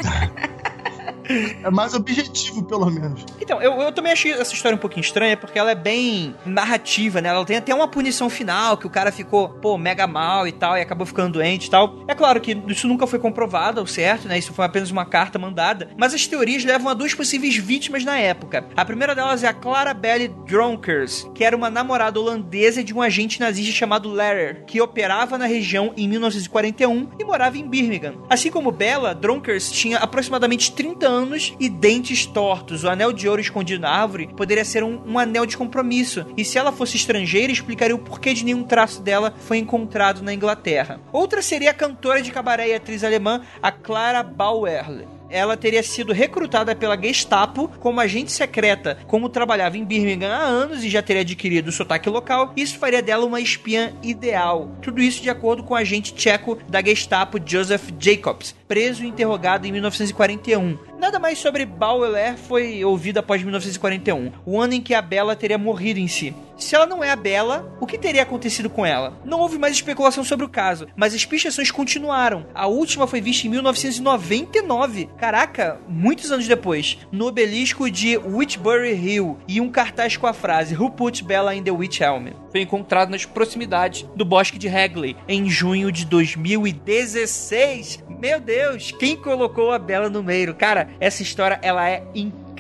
[1.64, 3.26] É mais objetivo, pelo menos.
[3.40, 7.22] Então, eu, eu também achei essa história um pouquinho estranha, porque ela é bem narrativa,
[7.22, 7.30] né?
[7.30, 10.78] Ela tem até uma punição final, que o cara ficou, pô, mega mal e tal,
[10.78, 12.04] e acabou ficando doente e tal.
[12.08, 14.38] É claro que isso nunca foi comprovado ao certo, né?
[14.38, 15.90] Isso foi apenas uma carta mandada.
[15.98, 18.66] Mas as teorias levam a duas possíveis vítimas na época.
[18.76, 23.02] A primeira delas é a Clara Belle Dronkers, que era uma namorada holandesa de um
[23.02, 28.16] agente nazista chamado Larrer, que operava na região em 1941 e morava em Birmingham.
[28.30, 31.21] Assim como Bella, Dronkers tinha aproximadamente 30 anos
[31.60, 32.84] e dentes tortos.
[32.84, 36.26] O anel de ouro escondido na árvore poderia ser um, um anel de compromisso.
[36.36, 40.34] E se ela fosse estrangeira, explicaria o porquê de nenhum traço dela foi encontrado na
[40.34, 41.00] Inglaterra.
[41.12, 46.14] Outra seria a cantora de cabaré e atriz alemã, a Clara Bauerle ela teria sido
[46.14, 51.22] recrutada pela Gestapo como agente secreta, como trabalhava em Birmingham há anos e já teria
[51.22, 54.76] adquirido o sotaque local, isso faria dela uma espiã ideal.
[54.82, 59.66] Tudo isso de acordo com o agente tcheco da Gestapo Joseph Jacobs, preso e interrogado
[59.66, 60.78] em 1941.
[61.00, 65.58] Nada mais sobre Bauer foi ouvido após 1941, o ano em que a Bela teria
[65.58, 66.36] morrido em si.
[66.62, 69.20] Se ela não é a Bela, o que teria acontecido com ela?
[69.26, 72.46] Não houve mais especulação sobre o caso, mas as pichações continuaram.
[72.54, 79.40] A última foi vista em 1999, caraca, muitos anos depois, no obelisco de Witchbury Hill
[79.48, 82.38] e um cartaz com a frase Who put Bella in the Witch Helmet?
[82.52, 88.04] Foi encontrado nas proximidades do bosque de Hagley em junho de 2016.
[88.08, 90.54] Meu Deus, quem colocou a Bella no meio?
[90.54, 92.51] Cara, essa história ela é incrível.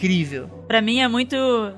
[0.67, 1.35] Pra mim é muito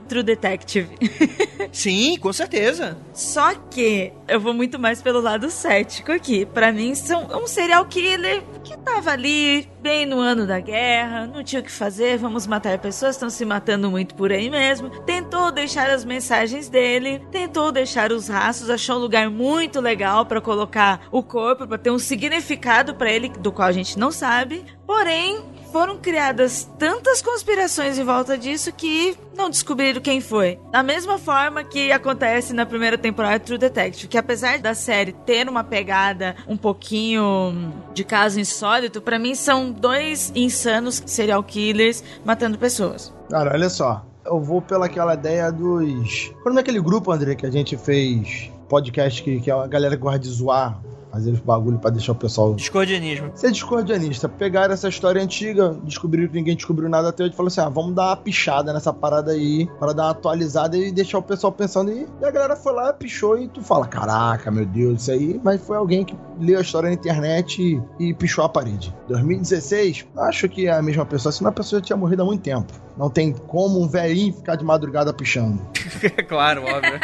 [0.08, 0.90] True Detective.
[1.72, 2.98] Sim, com certeza.
[3.14, 6.46] Só que eu vou muito mais pelo lado cético aqui.
[6.46, 11.44] Pra mim, são um serial killer que tava ali, bem no ano da guerra, não
[11.44, 14.90] tinha o que fazer, vamos matar pessoas, estão se matando muito por aí mesmo.
[15.02, 20.40] Tentou deixar as mensagens dele, tentou deixar os rastros, achou um lugar muito legal para
[20.40, 24.64] colocar o corpo, para ter um significado para ele, do qual a gente não sabe.
[24.86, 25.42] Porém,
[25.74, 30.60] foram criadas tantas conspirações em volta disso que não descobriram quem foi.
[30.72, 35.50] Da mesma forma que acontece na primeira temporada True Detective, que apesar da série ter
[35.50, 42.56] uma pegada um pouquinho de caso insólito, para mim são dois insanos serial killers matando
[42.60, 43.12] pessoas.
[43.32, 44.06] Cara, olha só.
[44.24, 46.32] Eu vou pelaquela ideia dos.
[46.44, 50.20] Quando é aquele grupo, André, que a gente fez podcast que, que a galera gosta
[50.20, 50.80] de zoar
[51.14, 52.56] fazer os bagulho pra deixar o pessoal.
[52.56, 53.32] Discordianismo.
[53.36, 54.28] Ser discordianista.
[54.28, 57.70] Pegaram essa história antiga, descobriram que ninguém descobriu nada até hoje e falou assim: ah,
[57.70, 61.54] vamos dar uma pichada nessa parada aí, para dar uma atualizada e deixar o pessoal
[61.54, 61.92] pensando.
[61.92, 65.40] E, e a galera foi lá, pichou e tu fala: caraca, meu Deus, isso aí.
[65.44, 68.94] Mas foi alguém que leu a história na internet e, e pichou a parede.
[69.08, 72.42] 2016, acho que é a mesma pessoa, senão a pessoa já tinha morrido há muito
[72.42, 72.74] tempo.
[72.98, 75.62] Não tem como um velhinho ficar de madrugada pichando.
[76.28, 77.00] claro, óbvio.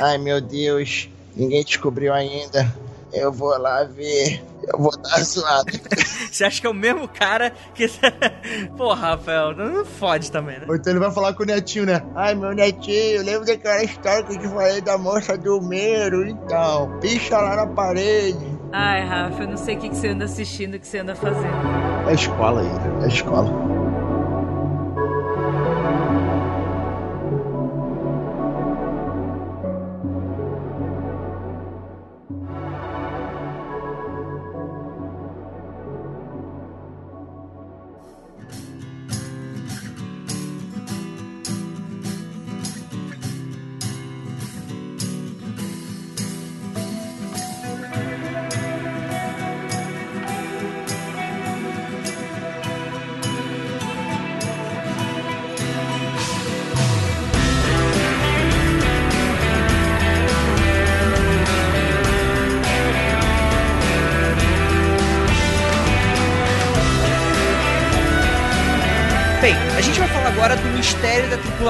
[0.00, 1.08] Ai, meu Deus.
[1.36, 2.72] Ninguém descobriu ainda.
[3.12, 4.42] Eu vou lá ver.
[4.66, 5.70] Eu vou dar zoado.
[6.30, 7.86] Você acha que é o mesmo cara que.
[8.76, 10.66] Porra, Rafael, não fode também, né?
[10.66, 12.02] Ou então ele vai falar com o netinho, né?
[12.14, 16.34] Ai, meu netinho, lembra daquela história que eu te falei da moça do Meiro e
[16.48, 16.88] tal.
[17.00, 18.52] Picha lá na parede.
[18.72, 22.08] Ai, Rafa, eu não sei o que você anda assistindo, o que você anda fazendo.
[22.08, 23.71] É escola aí, é escola.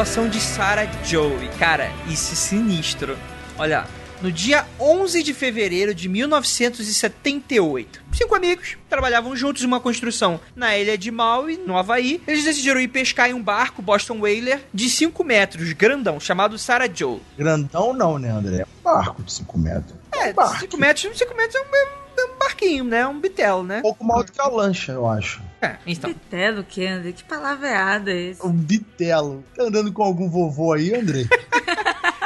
[0.02, 1.48] Tripulação de Sarah Joe.
[1.60, 3.16] Cara, isso é sinistro.
[3.56, 3.86] Olha,
[4.20, 10.76] no dia 11 de fevereiro de 1978, cinco amigos trabalhavam juntos em uma construção na
[10.76, 12.20] ilha de Maui, no Havaí.
[12.26, 16.90] Eles decidiram ir pescar em um barco Boston Whaler de 5 metros, grandão, chamado Sarah
[16.92, 17.20] Joe.
[17.38, 18.66] Grandão não, né, André?
[18.80, 19.94] Um barco de 5 metros.
[20.12, 20.60] É, um barco.
[20.62, 21.66] 5 metros, 5 metros é um,
[22.20, 23.06] é um barquinho, né?
[23.06, 23.78] Um bitel, né?
[23.78, 25.40] Um pouco maior do que a lancha, eu acho.
[25.62, 26.11] É, então.
[26.12, 27.12] Bitelo, que André?
[27.12, 28.44] Que palavreada é esse?
[28.44, 29.44] Um bitelo.
[29.57, 31.25] Tá andando com algum vovô aí, André?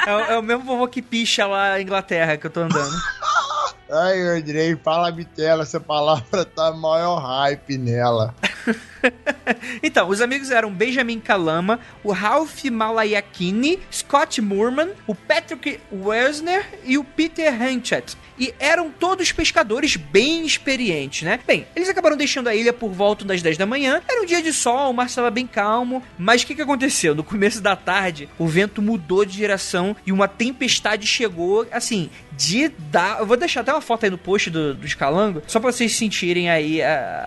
[0.07, 2.95] É, o- é o mesmo vovô que picha lá na Inglaterra que eu tô andando.
[3.91, 8.33] Ai, Andrei, fala bitela, essa palavra tá maior hype nela.
[9.83, 16.99] então, os amigos eram Benjamin Kalama, o Ralph Malayakini, Scott Moorman, o Patrick Welsner e
[16.99, 18.17] o Peter Hanchett.
[18.39, 21.41] E eram todos pescadores bem experientes, né?
[21.47, 24.03] Bem, eles acabaram deixando a ilha por volta das 10 da manhã.
[24.07, 26.03] Era um dia de sol, o mar estava bem calmo.
[26.19, 27.15] Mas o que, que aconteceu?
[27.15, 32.69] No começo da tarde, o vento mudou de direção e uma tempestade chegou, assim, de
[32.69, 33.21] dar.
[33.21, 35.95] Eu vou deixar até uma foto aí no post do, do Escalango, só pra vocês
[35.97, 37.27] sentirem aí a,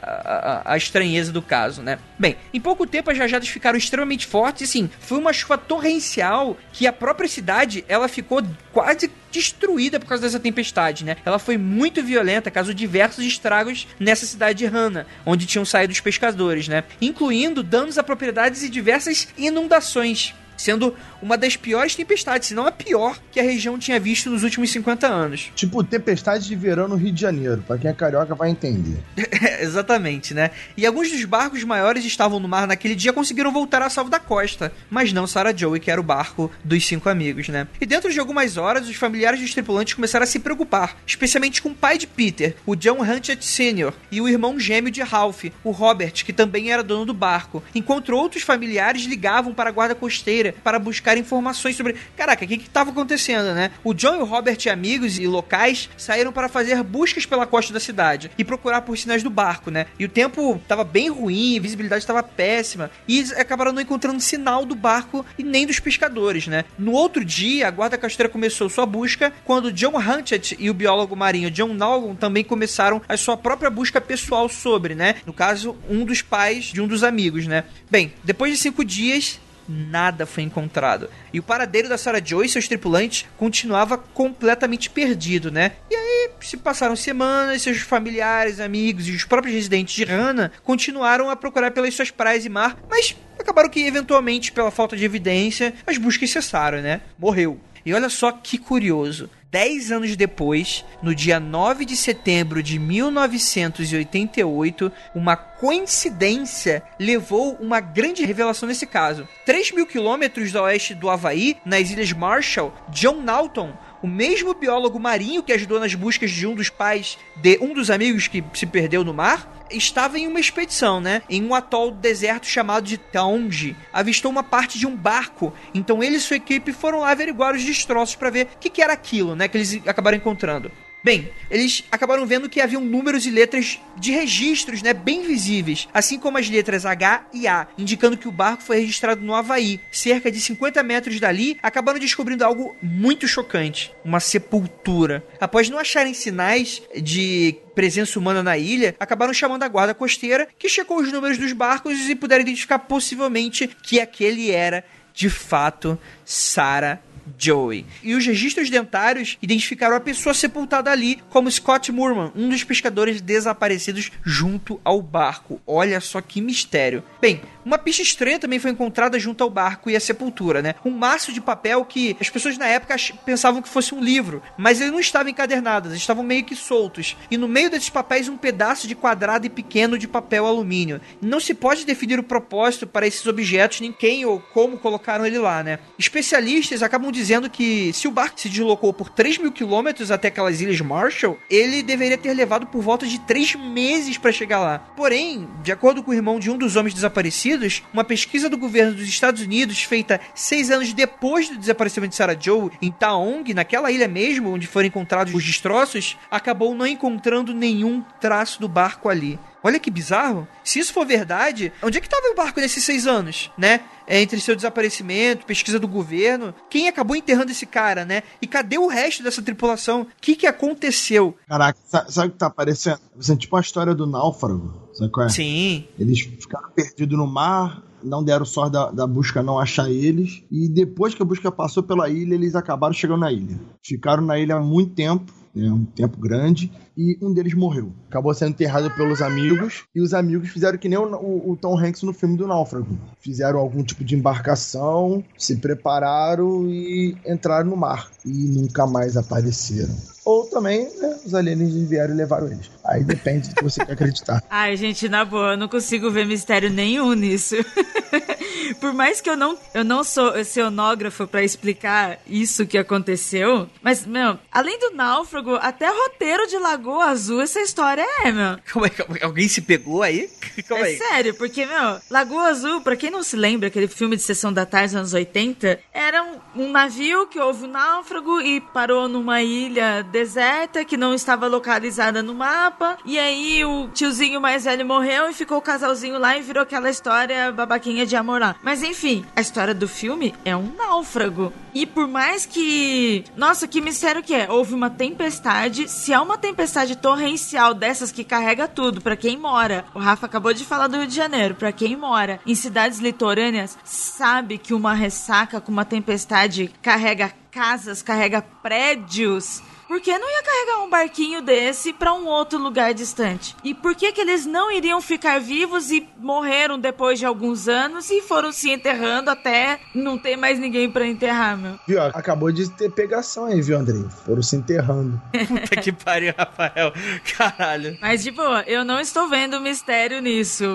[0.64, 2.00] a, a, estranheza do caso, né?
[2.18, 6.58] Bem, em pouco tempo as rajadas ficaram extremamente fortes e, sim, foi uma chuva torrencial
[6.72, 11.18] que a própria cidade ela ficou quase destruída por causa dessa tempestade, né?
[11.26, 16.00] Ela foi muito violenta, causou diversos estragos nessa cidade de Hana, onde tinham saído os
[16.00, 16.84] pescadores, né?
[17.02, 22.72] Incluindo danos a propriedades e diversas inundações sendo uma das piores tempestades, se não a
[22.72, 25.52] pior que a região tinha visto nos últimos 50 anos.
[25.56, 29.00] Tipo tempestade de verão no Rio de Janeiro, para quem é carioca vai entender.
[29.62, 30.52] Exatamente, né?
[30.76, 34.20] E alguns dos barcos maiores estavam no mar naquele dia conseguiram voltar a salvo da
[34.20, 37.68] costa, mas não Sarah Joey, que era o barco dos cinco amigos, né?
[37.80, 41.70] E dentro de algumas horas, os familiares dos tripulantes começaram a se preocupar, especialmente com
[41.70, 45.72] o pai de Peter, o John Hunchett Sr., e o irmão gêmeo de Ralph, o
[45.72, 50.49] Robert, que também era dono do barco, enquanto outros familiares ligavam para a guarda costeira
[50.52, 51.96] para buscar informações sobre.
[52.16, 53.72] Caraca, o que estava acontecendo, né?
[53.84, 57.80] O John e o Robert, amigos e locais, saíram para fazer buscas pela costa da
[57.80, 59.86] cidade e procurar por sinais do barco, né?
[59.98, 62.92] E o tempo estava bem ruim, a visibilidade estava péssima.
[63.08, 66.66] E acabaram não encontrando sinal do barco e nem dos pescadores, né?
[66.78, 71.16] No outro dia, a guarda costeira começou sua busca quando John Hunchett e o biólogo
[71.16, 75.16] marinho John Nalgon também começaram a sua própria busca pessoal sobre, né?
[75.26, 77.64] No caso, um dos pais de um dos amigos, né?
[77.90, 81.10] Bem, depois de cinco dias, nada foi encontrado.
[81.32, 85.74] E o paradeiro da Sarah Joy e seus tripulantes continuava completamente perdido, né?
[85.90, 91.30] E aí se passaram semanas, seus familiares, amigos e os próprios residentes de Hana continuaram
[91.30, 95.74] a procurar pelas suas praias e mar, mas acabaram que eventualmente, pela falta de evidência,
[95.86, 97.02] as buscas cessaram, né?
[97.18, 97.60] Morreu.
[97.86, 99.30] E olha só que curioso.
[99.52, 108.24] Dez anos depois, no dia 9 de setembro de 1988, uma coincidência levou uma grande
[108.24, 109.28] revelação nesse caso.
[109.48, 115.00] 3 mil quilômetros a oeste do Havaí, nas Ilhas Marshall, John Naughton o mesmo biólogo
[115.00, 118.66] marinho que ajudou nas buscas de um dos pais de um dos amigos que se
[118.66, 121.22] perdeu no mar, estava em uma expedição, né?
[121.30, 123.76] Em um atol deserto chamado de Taongi.
[123.94, 125.54] Avistou uma parte de um barco.
[125.74, 128.82] Então ele e sua equipe foram lá averiguar os destroços para ver o que, que
[128.82, 129.48] era aquilo, né?
[129.48, 130.72] Que eles acabaram encontrando.
[131.02, 136.20] Bem, eles acabaram vendo que haviam números e letras de registros, né, bem visíveis, assim
[136.20, 139.80] como as letras H e A, indicando que o barco foi registrado no Havaí.
[139.92, 145.24] Cerca de 50 metros dali, acabaram descobrindo algo muito chocante: uma sepultura.
[145.40, 150.68] Após não acharem sinais de presença humana na ilha, acabaram chamando a guarda costeira, que
[150.68, 154.84] checou os números dos barcos e puderam identificar possivelmente que aquele era
[155.14, 157.00] de fato Sarah
[157.38, 157.86] Joey.
[158.04, 163.22] E os registros dentários identificaram a pessoa sepultada ali como Scott Moorman, um dos pescadores
[163.22, 165.62] desaparecidos junto ao barco.
[165.66, 167.04] Olha só que mistério.
[167.22, 170.76] Bem, uma pista estranha também foi encontrada junto ao barco e à sepultura, né?
[170.84, 174.82] Um maço de papel que as pessoas na época pensavam que fosse um livro, mas
[174.82, 177.16] ele não estava encadernado, eles estavam meio que soltos.
[177.30, 181.00] E no meio desses papéis um pedaço de quadrado e pequeno de papel alumínio.
[181.22, 185.38] Não se pode definir o propósito para esses objetos, nem quem ou como colocaram ele
[185.38, 185.80] lá, né?
[185.98, 190.62] Especialistas acabam dizendo que se o barco se deslocou por 3 mil quilômetros até aquelas
[190.62, 194.80] ilhas Marshall, ele deveria ter levado por volta de 3 meses para chegar lá.
[194.96, 198.94] Porém, de acordo com o irmão de um dos homens desaparecidos, uma pesquisa do governo
[198.94, 203.92] dos Estados Unidos, feita seis anos depois do desaparecimento de Sarah Joe, em Taong, naquela
[203.92, 209.38] ilha mesmo, onde foram encontrados os destroços, acabou não encontrando nenhum traço do barco ali.
[209.62, 210.48] Olha que bizarro.
[210.64, 213.82] Se isso for verdade, onde é que estava o barco nesses seis anos, né?
[214.10, 216.54] É, entre seu desaparecimento, pesquisa do governo.
[216.68, 218.24] Quem acabou enterrando esse cara, né?
[218.42, 220.02] E cadê o resto dessa tripulação?
[220.02, 221.38] O que, que aconteceu?
[221.48, 223.00] Caraca, sabe, o que tá aparecendo?
[223.16, 224.90] Você, tipo a história do náufrago.
[224.94, 225.30] Sabe qual é?
[225.30, 225.86] Sim.
[226.00, 230.44] Eles ficaram perdidos no mar, não deram sorte da, da, busca não achar eles.
[230.52, 233.60] E depois que a busca passou pela ilha, eles acabaram chegando na ilha.
[233.84, 237.92] Ficaram na ilha há muito tempo, né, um tempo grande e um deles morreu.
[238.10, 241.78] Acabou sendo enterrado pelos amigos, e os amigos fizeram que nem o, o, o, Tom
[241.78, 242.98] Hanks no filme do Náufrago.
[243.20, 248.10] Fizeram algum tipo de embarcação, se prepararam e entraram no mar.
[248.26, 249.96] E nunca mais apareceram.
[250.30, 252.70] Ou também, né, os alienígenas vieram e levaram eles.
[252.86, 254.44] Aí depende do que você quer acreditar.
[254.48, 257.56] Ai, gente, na boa, eu não consigo ver mistério nenhum nisso.
[258.80, 264.06] Por mais que eu não, eu não sou oceanógrafo pra explicar isso que aconteceu, mas,
[264.06, 268.60] meu, além do náufrago, até roteiro de Lagoa Azul essa história é, meu.
[268.72, 270.30] Como é que alguém se pegou aí?
[270.70, 270.98] Como é aí?
[270.98, 274.66] sério, porque, meu, Lagoa Azul, pra quem não se lembra, aquele filme de Sessão da
[274.66, 280.04] Tarde anos 80, era um, um navio que houve um náufrago e parou numa ilha
[280.20, 285.34] deserta que não estava localizada no mapa, e aí o tiozinho mais velho morreu e
[285.34, 288.54] ficou o casalzinho lá e virou aquela história babaquinha de amor lá.
[288.62, 291.54] Mas enfim, a história do filme é um náufrago.
[291.74, 293.24] E por mais que.
[293.38, 294.52] Nossa, que mistério que é!
[294.52, 295.88] Houve uma tempestade.
[295.88, 299.86] Se é uma tempestade torrencial dessas que carrega tudo, para quem mora.
[299.94, 301.56] O Rafa acabou de falar do Rio de Janeiro.
[301.56, 308.02] Para quem mora em cidades litorâneas, sabe que uma ressaca com uma tempestade carrega casas,
[308.02, 309.62] carrega prédios.
[309.90, 313.56] Por que não ia carregar um barquinho desse para um outro lugar distante?
[313.64, 318.08] E por que que eles não iriam ficar vivos e morreram depois de alguns anos
[318.12, 321.80] e foram se enterrando até não ter mais ninguém para enterrar, meu?
[321.88, 322.00] Viu?
[322.04, 324.06] Acabou de ter pegação aí, viu, Andrei?
[324.28, 325.20] Foram se enterrando.
[325.34, 326.94] Puta que pariu, Rafael.
[327.36, 327.98] Caralho.
[328.00, 330.66] Mas de boa, eu não estou vendo mistério nisso.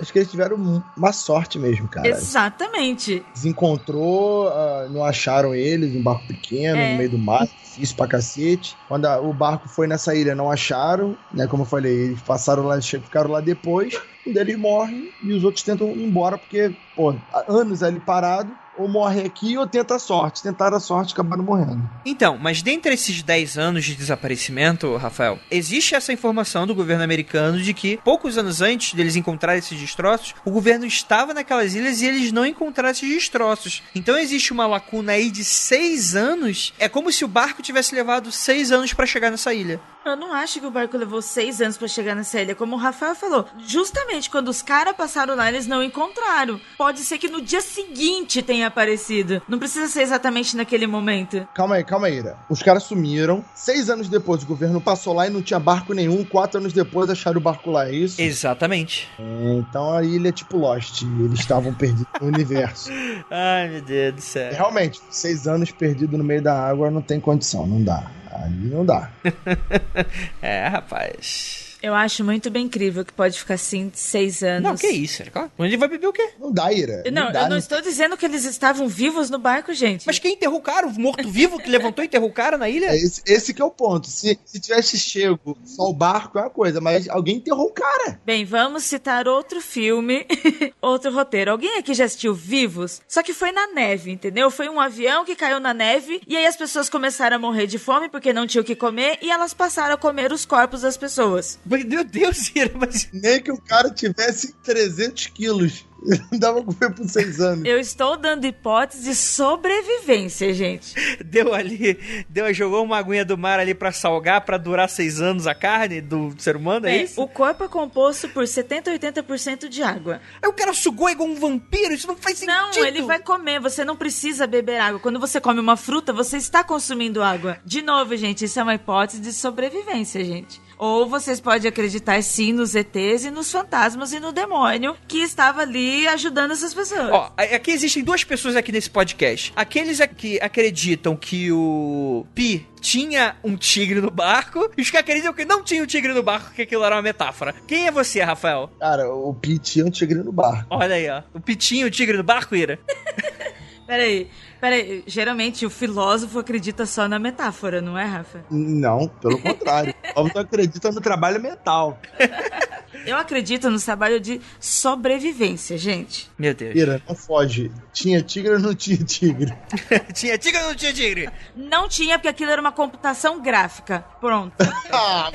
[0.00, 2.08] Acho que eles tiveram uma sorte mesmo, cara.
[2.08, 3.22] Exatamente.
[3.34, 6.92] Desencontrou, uh, não acharam eles, um barco pequeno, É.
[6.92, 8.61] no meio do mar, difícil pra cacete.
[8.86, 11.46] Quando a- o barco foi nessa ilha, não acharam, né?
[11.46, 13.94] Como eu falei, eles passaram lá, ficaram lá depois.
[14.24, 18.88] Um deles morre e os outros tentam ir embora, porque, pô, anos ali parado, ou
[18.88, 20.42] morre aqui ou tenta a sorte.
[20.42, 21.88] Tentaram a sorte e acabaram morrendo.
[22.04, 27.60] Então, mas dentre esses 10 anos de desaparecimento, Rafael, existe essa informação do governo americano
[27.60, 32.06] de que poucos anos antes deles encontrarem esses destroços, o governo estava naquelas ilhas e
[32.06, 33.82] eles não encontraram esses destroços.
[33.94, 36.72] Então existe uma lacuna aí de 6 anos.
[36.78, 39.80] É como se o barco tivesse levado 6 anos para chegar nessa ilha.
[40.04, 42.56] Eu não acho que o barco levou seis anos pra chegar nessa ilha.
[42.56, 46.60] Como o Rafael falou, justamente quando os caras passaram lá, eles não encontraram.
[46.76, 49.40] Pode ser que no dia seguinte tenha aparecido.
[49.48, 51.46] Não precisa ser exatamente naquele momento.
[51.54, 52.36] Calma aí, calma aí, Ira.
[52.48, 53.44] Os caras sumiram.
[53.54, 56.24] Seis anos depois, o governo passou lá e não tinha barco nenhum.
[56.24, 58.20] Quatro anos depois, acharam o barco lá, é isso?
[58.20, 59.08] Exatamente.
[59.18, 61.02] É, então a ilha é tipo Lost.
[61.02, 62.90] Eles estavam perdidos no universo.
[63.30, 64.52] Ai, meu Deus do céu.
[64.52, 68.10] Realmente, seis anos perdido no meio da água não tem condição, não dá.
[68.30, 69.10] Ali não dá.
[70.42, 71.61] É, rapaz.
[71.82, 74.62] Eu acho muito bem incrível que pode ficar assim seis anos.
[74.62, 75.50] Não, que isso, cara.
[75.58, 76.30] Onde vai beber o quê?
[76.38, 77.02] Não dá, Ira.
[77.10, 80.06] Não, dá, eu não estou dizendo que eles estavam vivos no barco, gente.
[80.06, 80.86] Mas quem enterrou o cara?
[80.86, 82.86] O morto-vivo que levantou e enterrou o cara na ilha?
[82.86, 84.06] É esse, esse que é o ponto.
[84.08, 88.20] Se, se tivesse chego só o barco é uma coisa, mas alguém enterrou o cara.
[88.24, 90.24] Bem, vamos citar outro filme,
[90.80, 91.50] outro roteiro.
[91.50, 93.00] Alguém aqui já assistiu Vivos?
[93.08, 94.50] Só que foi na neve, entendeu?
[94.50, 97.78] Foi um avião que caiu na neve e aí as pessoas começaram a morrer de
[97.78, 100.96] fome porque não tinham o que comer e elas passaram a comer os corpos das
[100.96, 101.58] pessoas.
[101.78, 105.86] Meu Deus, Ira, mas Nem que o cara tivesse 300 quilos.
[106.30, 107.64] Não dava pra comer por seis anos.
[107.64, 110.94] Eu estou dando hipótese de sobrevivência, gente.
[111.24, 115.46] deu ali, deu, jogou uma aguinha do mar ali pra salgar, pra durar seis anos
[115.46, 117.20] a carne do ser humano, é, É, isso?
[117.20, 120.20] o corpo é composto por 70 a 80% de água.
[120.42, 122.54] Aí o cara sugou igual um vampiro, isso não faz sentido.
[122.54, 125.00] Não, ele vai comer, você não precisa beber água.
[125.00, 127.58] Quando você come uma fruta, você está consumindo água.
[127.64, 130.60] De novo, gente, isso é uma hipótese de sobrevivência, gente.
[130.78, 135.60] Ou vocês podem acreditar sim nos ETs e nos fantasmas e no demônio que estava
[135.62, 137.10] ali ajudando essas pessoas.
[137.10, 139.52] Ó, aqui existem duas pessoas aqui nesse podcast.
[139.56, 145.32] Aqueles que acreditam que o Pi tinha um tigre no barco e os que acreditam
[145.32, 147.54] que não tinha um tigre no barco, que aquilo era uma metáfora.
[147.66, 148.70] Quem é você, Rafael?
[148.80, 150.66] Cara, o Pete é um tigre no barco.
[150.70, 151.22] Olha aí, ó.
[151.32, 152.78] O Pitinho, o tigre do barco, Ira?
[153.92, 155.04] Peraí, peraí.
[155.06, 158.42] Geralmente o filósofo acredita só na metáfora, não é, Rafa?
[158.50, 159.94] Não, pelo contrário.
[160.16, 162.00] O tu acredita no trabalho mental.
[163.06, 166.30] Eu acredito no trabalho de sobrevivência, gente.
[166.38, 166.74] Meu Deus.
[166.74, 167.70] Ira, não foge.
[167.92, 169.52] Tinha tigre ou não tinha tigre?
[170.14, 171.30] tinha tigre ou não tinha tigre?
[171.56, 174.04] Não tinha, porque aquilo era uma computação gráfica.
[174.20, 174.54] Pronto.
[174.94, 175.32] Ah,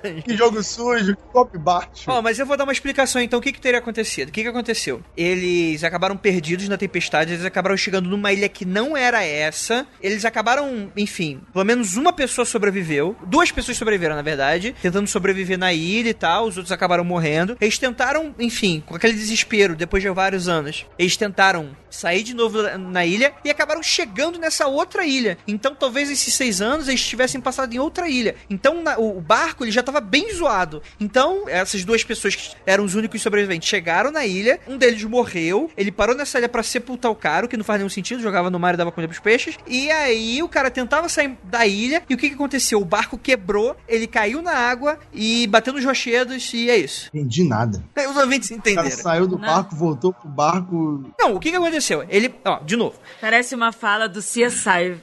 [0.00, 0.22] tangente.
[0.22, 2.04] Que jogo sujo, que copo baixo.
[2.06, 3.40] Ó, mas eu vou dar uma explicação então.
[3.40, 4.28] O que, que teria acontecido?
[4.28, 5.02] O que, que aconteceu?
[5.16, 9.84] Eles acabaram perdidos na tempestade, eles acabaram chegando numa ilha que não era essa.
[10.00, 13.16] Eles acabaram, enfim, pelo menos uma pessoa sobreviveu.
[13.26, 16.46] Duas pessoas sobreviveram, na verdade, tentando sobreviver na ilha e tal.
[16.46, 17.56] Os outros acabaram morrendo.
[17.60, 22.60] Eles tentaram, enfim, com aquele desespero, depois de vários anos, eles tentaram sair de novo
[22.78, 25.38] na ilha e acabaram chegando nessa outra ilha.
[25.46, 28.34] Então, talvez esses seis anos eles tivessem passado em outra ilha.
[28.50, 30.82] Então, na- o, o barco ele já tava bem zoado.
[31.00, 34.58] Então, essas duas pessoas que eram os únicos sobreviventes chegaram na ilha.
[34.66, 35.70] Um deles morreu.
[35.76, 38.20] Ele parou nessa ilha pra sepultar o cara, o que não faz nenhum sentido.
[38.20, 39.56] Jogava no mar e dava comida pros peixes.
[39.66, 42.02] E aí, o cara tentava sair da ilha.
[42.10, 42.80] E o que, que aconteceu?
[42.80, 46.52] O barco quebrou, ele caiu na água e bateu nos rochedos.
[46.52, 47.08] E é isso?
[47.14, 47.82] Entendi nada.
[48.10, 48.90] Os ouvintes O cara entenderam.
[49.02, 49.46] saiu do Não.
[49.48, 51.04] barco, voltou pro barco.
[51.18, 52.04] Não, o que que aconteceu?
[52.08, 55.00] Ele, ó, de novo, Parece uma fala do CSI.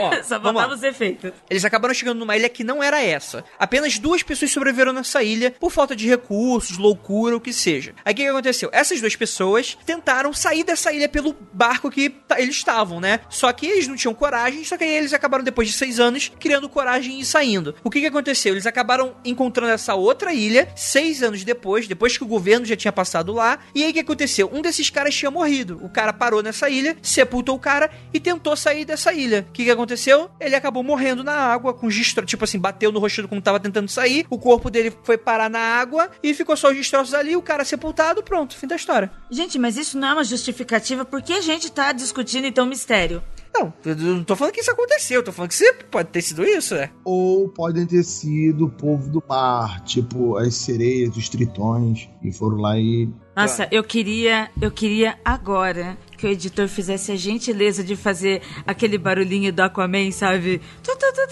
[0.00, 0.68] Ó, Só lá.
[0.72, 1.32] os efeitos.
[1.50, 3.44] Eles acabaram chegando numa ilha que não era essa.
[3.58, 7.94] Apenas duas pessoas sobreviveram nessa ilha por falta de recursos, loucura, o que seja.
[8.04, 8.68] Aí o que, que aconteceu?
[8.72, 13.20] Essas duas pessoas tentaram sair dessa ilha pelo barco que ta- eles estavam, né?
[13.28, 16.30] Só que eles não tinham coragem, só que aí eles acabaram, depois de seis anos,
[16.38, 17.74] criando coragem e saindo.
[17.82, 18.52] O que, que aconteceu?
[18.54, 22.92] Eles acabaram encontrando essa outra ilha seis anos depois, depois que o governo já tinha
[22.92, 23.58] passado lá.
[23.74, 24.50] E aí o que aconteceu?
[24.52, 25.80] Um desses caras tinha morrido.
[25.82, 29.46] O cara parou nessa ilha, sepultou o cara e tentou sair dessa ilha.
[29.48, 30.30] O que, que aconteceu?
[30.40, 32.24] Ele acabou morrendo na água, com destro...
[32.24, 34.26] tipo assim, bateu no rosto quando tava tentando sair.
[34.28, 37.36] O corpo dele foi parar na água e ficou só os destroços ali.
[37.36, 39.10] O cara sepultado, pronto, fim da história.
[39.30, 41.04] Gente, mas isso não é uma justificativa.
[41.04, 43.22] Por que a gente tá discutindo então mistério?
[43.54, 46.20] Não, eu não tô falando que isso aconteceu, eu tô falando que sempre pode ter
[46.22, 46.90] sido isso, né?
[47.04, 52.56] Ou podem ter sido o povo do mar, tipo as sereias, os tritões, e foram
[52.56, 53.08] lá e.
[53.36, 58.98] Nossa, eu queria, eu queria agora que o editor fizesse a gentileza de fazer aquele
[58.98, 60.60] barulhinho do Aquaman, sabe?
[60.82, 61.24] Tu, tu, tu,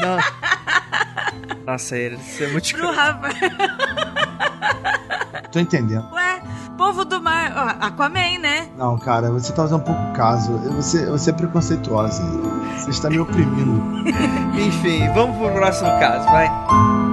[0.00, 0.18] não.
[1.64, 3.34] Nossa, ele, é muito Pro rapaz.
[5.52, 6.10] Tô entendendo.
[6.12, 6.42] Ué?
[6.72, 7.52] Povo do mar.
[7.56, 8.68] Ó, Aquaman, né?
[8.76, 10.52] Não, cara, você tá usando um pouco o caso.
[10.76, 12.22] Você, você é preconceituosa.
[12.78, 13.82] Você está me oprimindo.
[14.58, 17.11] Enfim, vamos pro próximo caso, vai.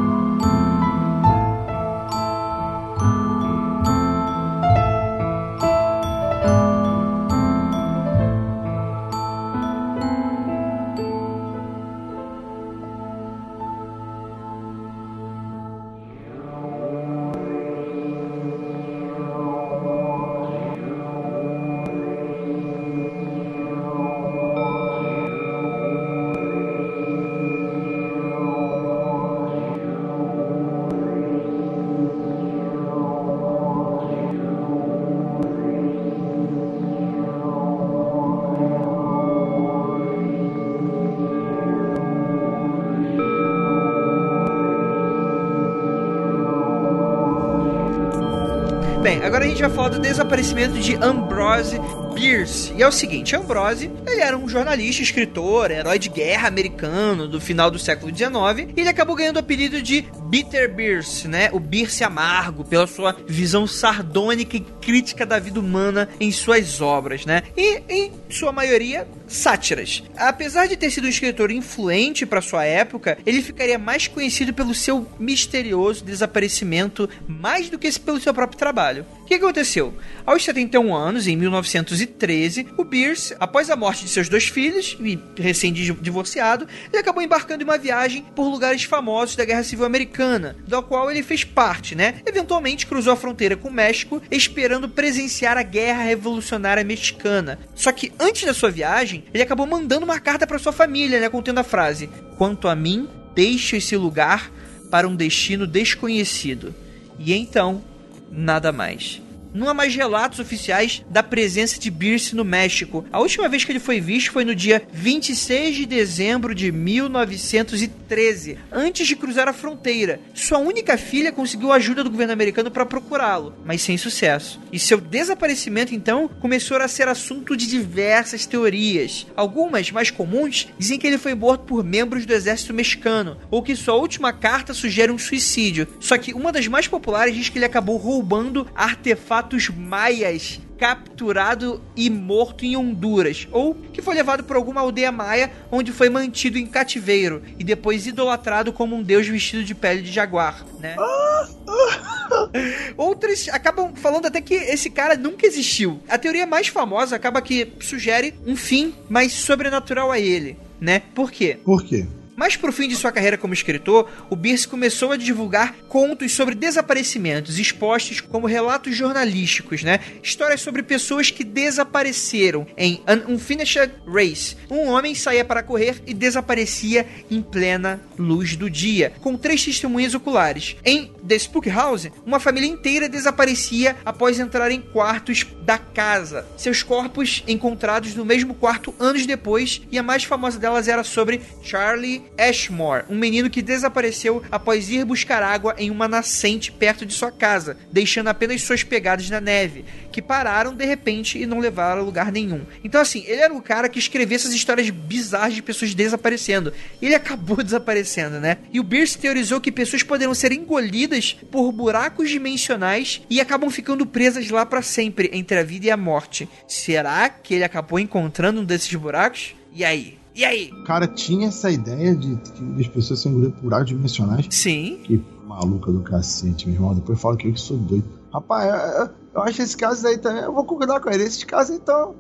[49.59, 51.77] Gente vai falar do desaparecimento de Ambrose
[52.13, 52.71] Bierce.
[52.77, 57.41] E é o seguinte, Ambrose, ele era um jornalista, escritor, herói de guerra americano do
[57.41, 61.49] final do século XIX, e ele acabou ganhando o apelido de Bitter Bierce, né?
[61.51, 67.25] O Bierce amargo, pela sua visão sardônica e crítica da vida humana em suas obras,
[67.25, 67.43] né?
[67.57, 70.03] E, em sua maioria, sátiras.
[70.17, 74.73] Apesar de ter sido um escritor influente para sua época, ele ficaria mais conhecido pelo
[74.73, 79.05] seu misterioso desaparecimento mais do que pelo seu próprio trabalho.
[79.21, 79.93] O que aconteceu?
[80.25, 85.19] Aos 71 anos, em 1913, o Bierce, após a morte de seus dois filhos e
[85.37, 90.81] recém-divorciado, ele acabou embarcando em uma viagem por lugares famosos da Guerra Civil Americana, da
[90.81, 92.15] qual ele fez parte, né?
[92.25, 97.59] Eventualmente cruzou a fronteira com o México, esperando presenciar a Guerra Revolucionária Mexicana.
[97.75, 101.29] Só que antes da sua viagem, ele acabou mandando uma carta para sua família, né,
[101.29, 104.51] contendo a frase: "Quanto a mim, deixo esse lugar
[104.89, 106.73] para um destino desconhecido".
[107.17, 107.83] E então,
[108.31, 109.21] nada mais.
[109.51, 113.03] Não há mais relatos oficiais da presença de Bierce no México.
[113.11, 118.59] A última vez que ele foi visto foi no dia 26 de dezembro de 1913,
[118.71, 120.19] antes de cruzar a fronteira.
[120.35, 124.61] Sua única filha conseguiu a ajuda do governo americano para procurá-lo, mas sem sucesso.
[124.71, 129.25] E seu desaparecimento então começou a ser assunto de diversas teorias.
[129.35, 133.75] Algumas, mais comuns, dizem que ele foi morto por membros do exército mexicano, ou que
[133.75, 135.87] sua última carta sugere um suicídio.
[135.99, 139.38] Só que uma das mais populares diz que ele acabou roubando artefatos
[139.69, 145.91] maias capturado e morto em Honduras, ou que foi levado por alguma aldeia maia onde
[145.91, 150.65] foi mantido em cativeiro e depois idolatrado como um deus vestido de pele de jaguar,
[150.79, 150.95] né?
[152.95, 155.99] Outras acabam falando até que esse cara nunca existiu.
[156.07, 161.01] A teoria mais famosa acaba que sugere um fim mais sobrenatural a ele, né?
[161.13, 161.59] Por quê?
[161.63, 162.07] Por quê?
[162.39, 166.55] Mais pro fim de sua carreira como escritor, o Bierce começou a divulgar contos sobre
[166.55, 169.99] desaparecimentos, expostos como relatos jornalísticos, né?
[170.23, 174.55] Histórias sobre pessoas que desapareceram em An Unfinished Race.
[174.69, 180.15] Um homem saía para correr e desaparecia em plena luz do dia, com três testemunhas
[180.15, 180.77] oculares.
[180.85, 186.47] Em The Spook House, uma família inteira desaparecia após entrar em quartos da casa.
[186.55, 191.41] Seus corpos encontrados no mesmo quarto anos depois, e a mais famosa delas era sobre
[191.61, 197.13] Charlie Ashmore, um menino que desapareceu após ir buscar água em uma nascente perto de
[197.13, 202.01] sua casa, deixando apenas suas pegadas na neve, que pararam de repente e não levaram
[202.01, 202.61] a lugar nenhum.
[202.83, 206.73] Então, assim, ele era o cara que escrevia essas histórias bizarras de pessoas desaparecendo.
[207.01, 208.57] Ele acabou desaparecendo, né?
[208.71, 214.05] E o Bierce teorizou que pessoas poderiam ser engolidas por buracos dimensionais e acabam ficando
[214.05, 216.49] presas lá para sempre, entre a vida e a morte.
[216.67, 219.55] Será que ele acabou encontrando um desses buracos?
[219.73, 220.18] E aí?
[220.39, 220.71] E aí?
[220.71, 224.47] O cara tinha essa ideia de que as pessoas são buracos dimensionais.
[224.49, 225.01] Sim.
[225.03, 226.95] Que maluca do cacete, meu irmão.
[226.95, 228.07] Depois fala que eu que sou doido.
[228.31, 229.09] Rapaz, eu, eu
[229.41, 230.43] acho esse caso aí também.
[230.43, 231.23] Eu vou concordar com ele.
[231.23, 232.15] Esse caso, então.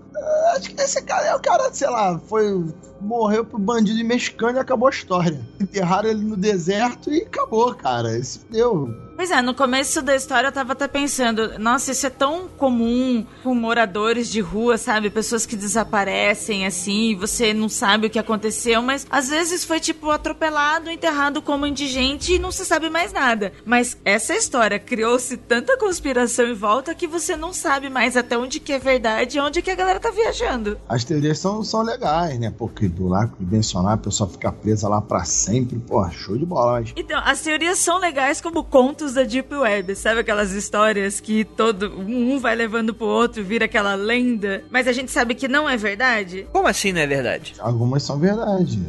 [0.55, 2.65] Acho que esse cara é o cara, sei lá, foi.
[3.01, 5.39] Morreu pro bandido mexicano e acabou a história.
[5.59, 8.17] Enterraram ele no deserto e acabou, cara.
[8.17, 8.93] Isso deu.
[9.19, 13.25] Pois é, no começo da história eu tava até pensando, nossa, isso é tão comum
[13.43, 15.09] com moradores de rua, sabe?
[15.09, 20.09] Pessoas que desaparecem assim, você não sabe o que aconteceu, mas às vezes foi tipo
[20.09, 23.51] atropelado, enterrado como indigente e não se sabe mais nada.
[23.65, 28.59] Mas essa história criou-se tanta conspiração em volta que você não sabe mais até onde
[28.59, 30.77] que é verdade e onde que a galera tá viajando.
[30.87, 32.53] As teorias são, são legais, né?
[32.55, 36.79] Porque do lado dimensionar a pessoa fica presa lá para sempre, pô, show de bola.
[36.79, 36.93] Mas...
[36.95, 41.99] Então, as teorias são legais como contos da Deep Web, sabe aquelas histórias que todo
[41.99, 45.75] um vai levando pro outro, vira aquela lenda, mas a gente sabe que não é
[45.75, 46.47] verdade?
[46.51, 47.55] Como assim não é verdade?
[47.59, 48.79] Algumas são verdade.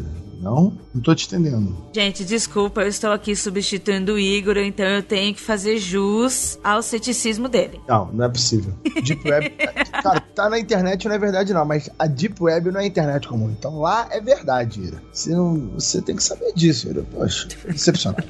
[0.40, 0.72] Não?
[0.94, 1.76] Não tô te entendendo.
[1.92, 6.82] Gente, desculpa, eu estou aqui substituindo o Igor, então eu tenho que fazer jus ao
[6.82, 7.78] ceticismo dele.
[7.86, 8.72] Não, não é possível.
[9.04, 9.50] Deep Web.
[10.02, 13.28] cara, tá na internet não é verdade, não, mas a Deep Web não é internet
[13.28, 13.50] comum.
[13.50, 15.02] Então lá é verdade, Ira.
[15.12, 17.02] Você, não, você tem que saber disso, Ira.
[17.02, 18.24] Poxa, decepcionado.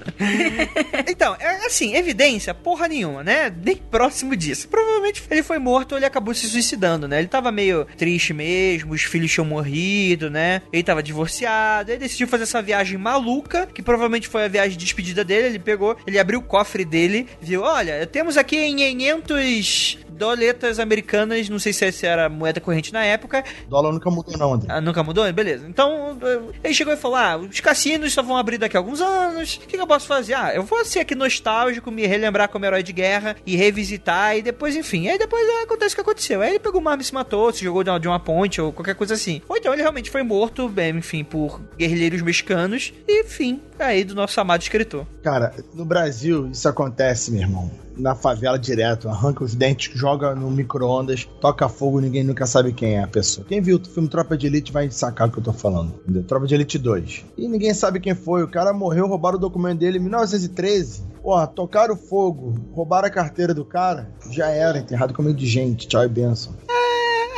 [1.08, 3.54] então, é assim, evidência, porra nenhuma, né?
[3.64, 4.68] Nem próximo disso.
[4.68, 7.20] Provavelmente ele foi morto ou ele acabou se suicidando, né?
[7.20, 10.62] Ele tava meio triste mesmo, os filhos tinham morrido, né?
[10.72, 14.84] Ele tava divorciado, ele decidiu fazer essa viagem maluca, que provavelmente foi a viagem de
[14.84, 15.48] despedida dele.
[15.48, 21.48] Ele pegou, ele abriu o cofre dele, viu: olha, temos aqui em 500 doletas americanas,
[21.48, 23.42] não sei se essa era a moeda corrente na época.
[23.66, 24.68] Dólar nunca mudou, não, André.
[24.70, 25.32] Ah, nunca mudou?
[25.32, 25.66] Beleza.
[25.66, 26.18] Então,
[26.62, 29.56] ele chegou e falou: ah, os cassinos só vão abrir daqui a alguns anos.
[29.56, 30.34] O que, que eu posso fazer?
[30.34, 34.42] Ah, eu vou ser aqui nostálgico, me relembrar como herói de guerra e revisitar, e
[34.42, 35.08] depois, enfim.
[35.08, 36.42] Aí depois ah, acontece o que aconteceu.
[36.42, 38.94] Aí ele pegou uma arma e se matou, se jogou de uma ponte ou qualquer
[38.94, 39.40] coisa assim.
[39.48, 42.92] Ou então ele realmente foi morto, bem, enfim, por guerrilheiros mexicanos.
[43.08, 45.06] E, enfim, aí do nosso amado escritor.
[45.22, 50.50] Cara, no Brasil isso acontece, meu irmão na favela direto, arranca os dentes, joga no
[50.50, 53.46] micro-ondas, toca fogo, ninguém nunca sabe quem é a pessoa.
[53.46, 55.94] Quem viu o filme Tropa de Elite vai sacar o que eu tô falando.
[56.02, 56.22] Entendeu?
[56.22, 57.24] Tropa de Elite 2.
[57.36, 58.42] E ninguém sabe quem foi.
[58.42, 61.04] O cara morreu, roubaram o documento dele em 1913.
[61.22, 65.86] Porra, tocaram fogo, roubaram a carteira do cara, já era, enterrado com meio de gente.
[65.86, 66.54] Tchau e benção.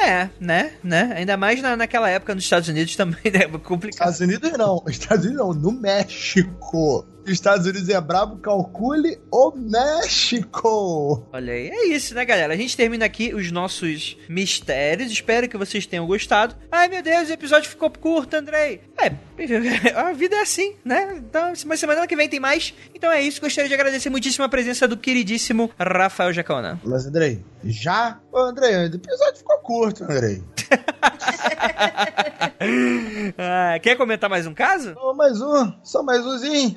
[0.04, 1.12] É, né, né?
[1.14, 3.46] Ainda mais na, naquela época nos Estados Unidos também, né?
[3.58, 4.10] Complicado.
[4.10, 7.06] Estados Unidos não, Estados Unidos não, no México.
[7.26, 11.26] Estados Unidos é brabo, calcule o México.
[11.32, 12.52] Olha aí, é isso, né, galera?
[12.52, 15.12] A gente termina aqui os nossos mistérios.
[15.12, 16.56] Espero que vocês tenham gostado.
[16.70, 18.80] Ai, meu Deus, o episódio ficou curto, Andrei.
[18.98, 19.12] É,
[19.96, 21.14] a vida é assim, né?
[21.16, 22.74] Então, mas semana que vem tem mais.
[22.94, 23.40] Então é isso.
[23.40, 26.80] Gostaria de agradecer muitíssimo a presença do queridíssimo Rafael Jacona.
[26.84, 28.20] Mas, Andrei, já?
[28.32, 30.42] Ô, Andrei, o episódio ficou curto, Andrei.
[33.38, 34.94] ah, quer comentar mais um caso?
[34.96, 36.76] Oh, mais um, só mais umzinho.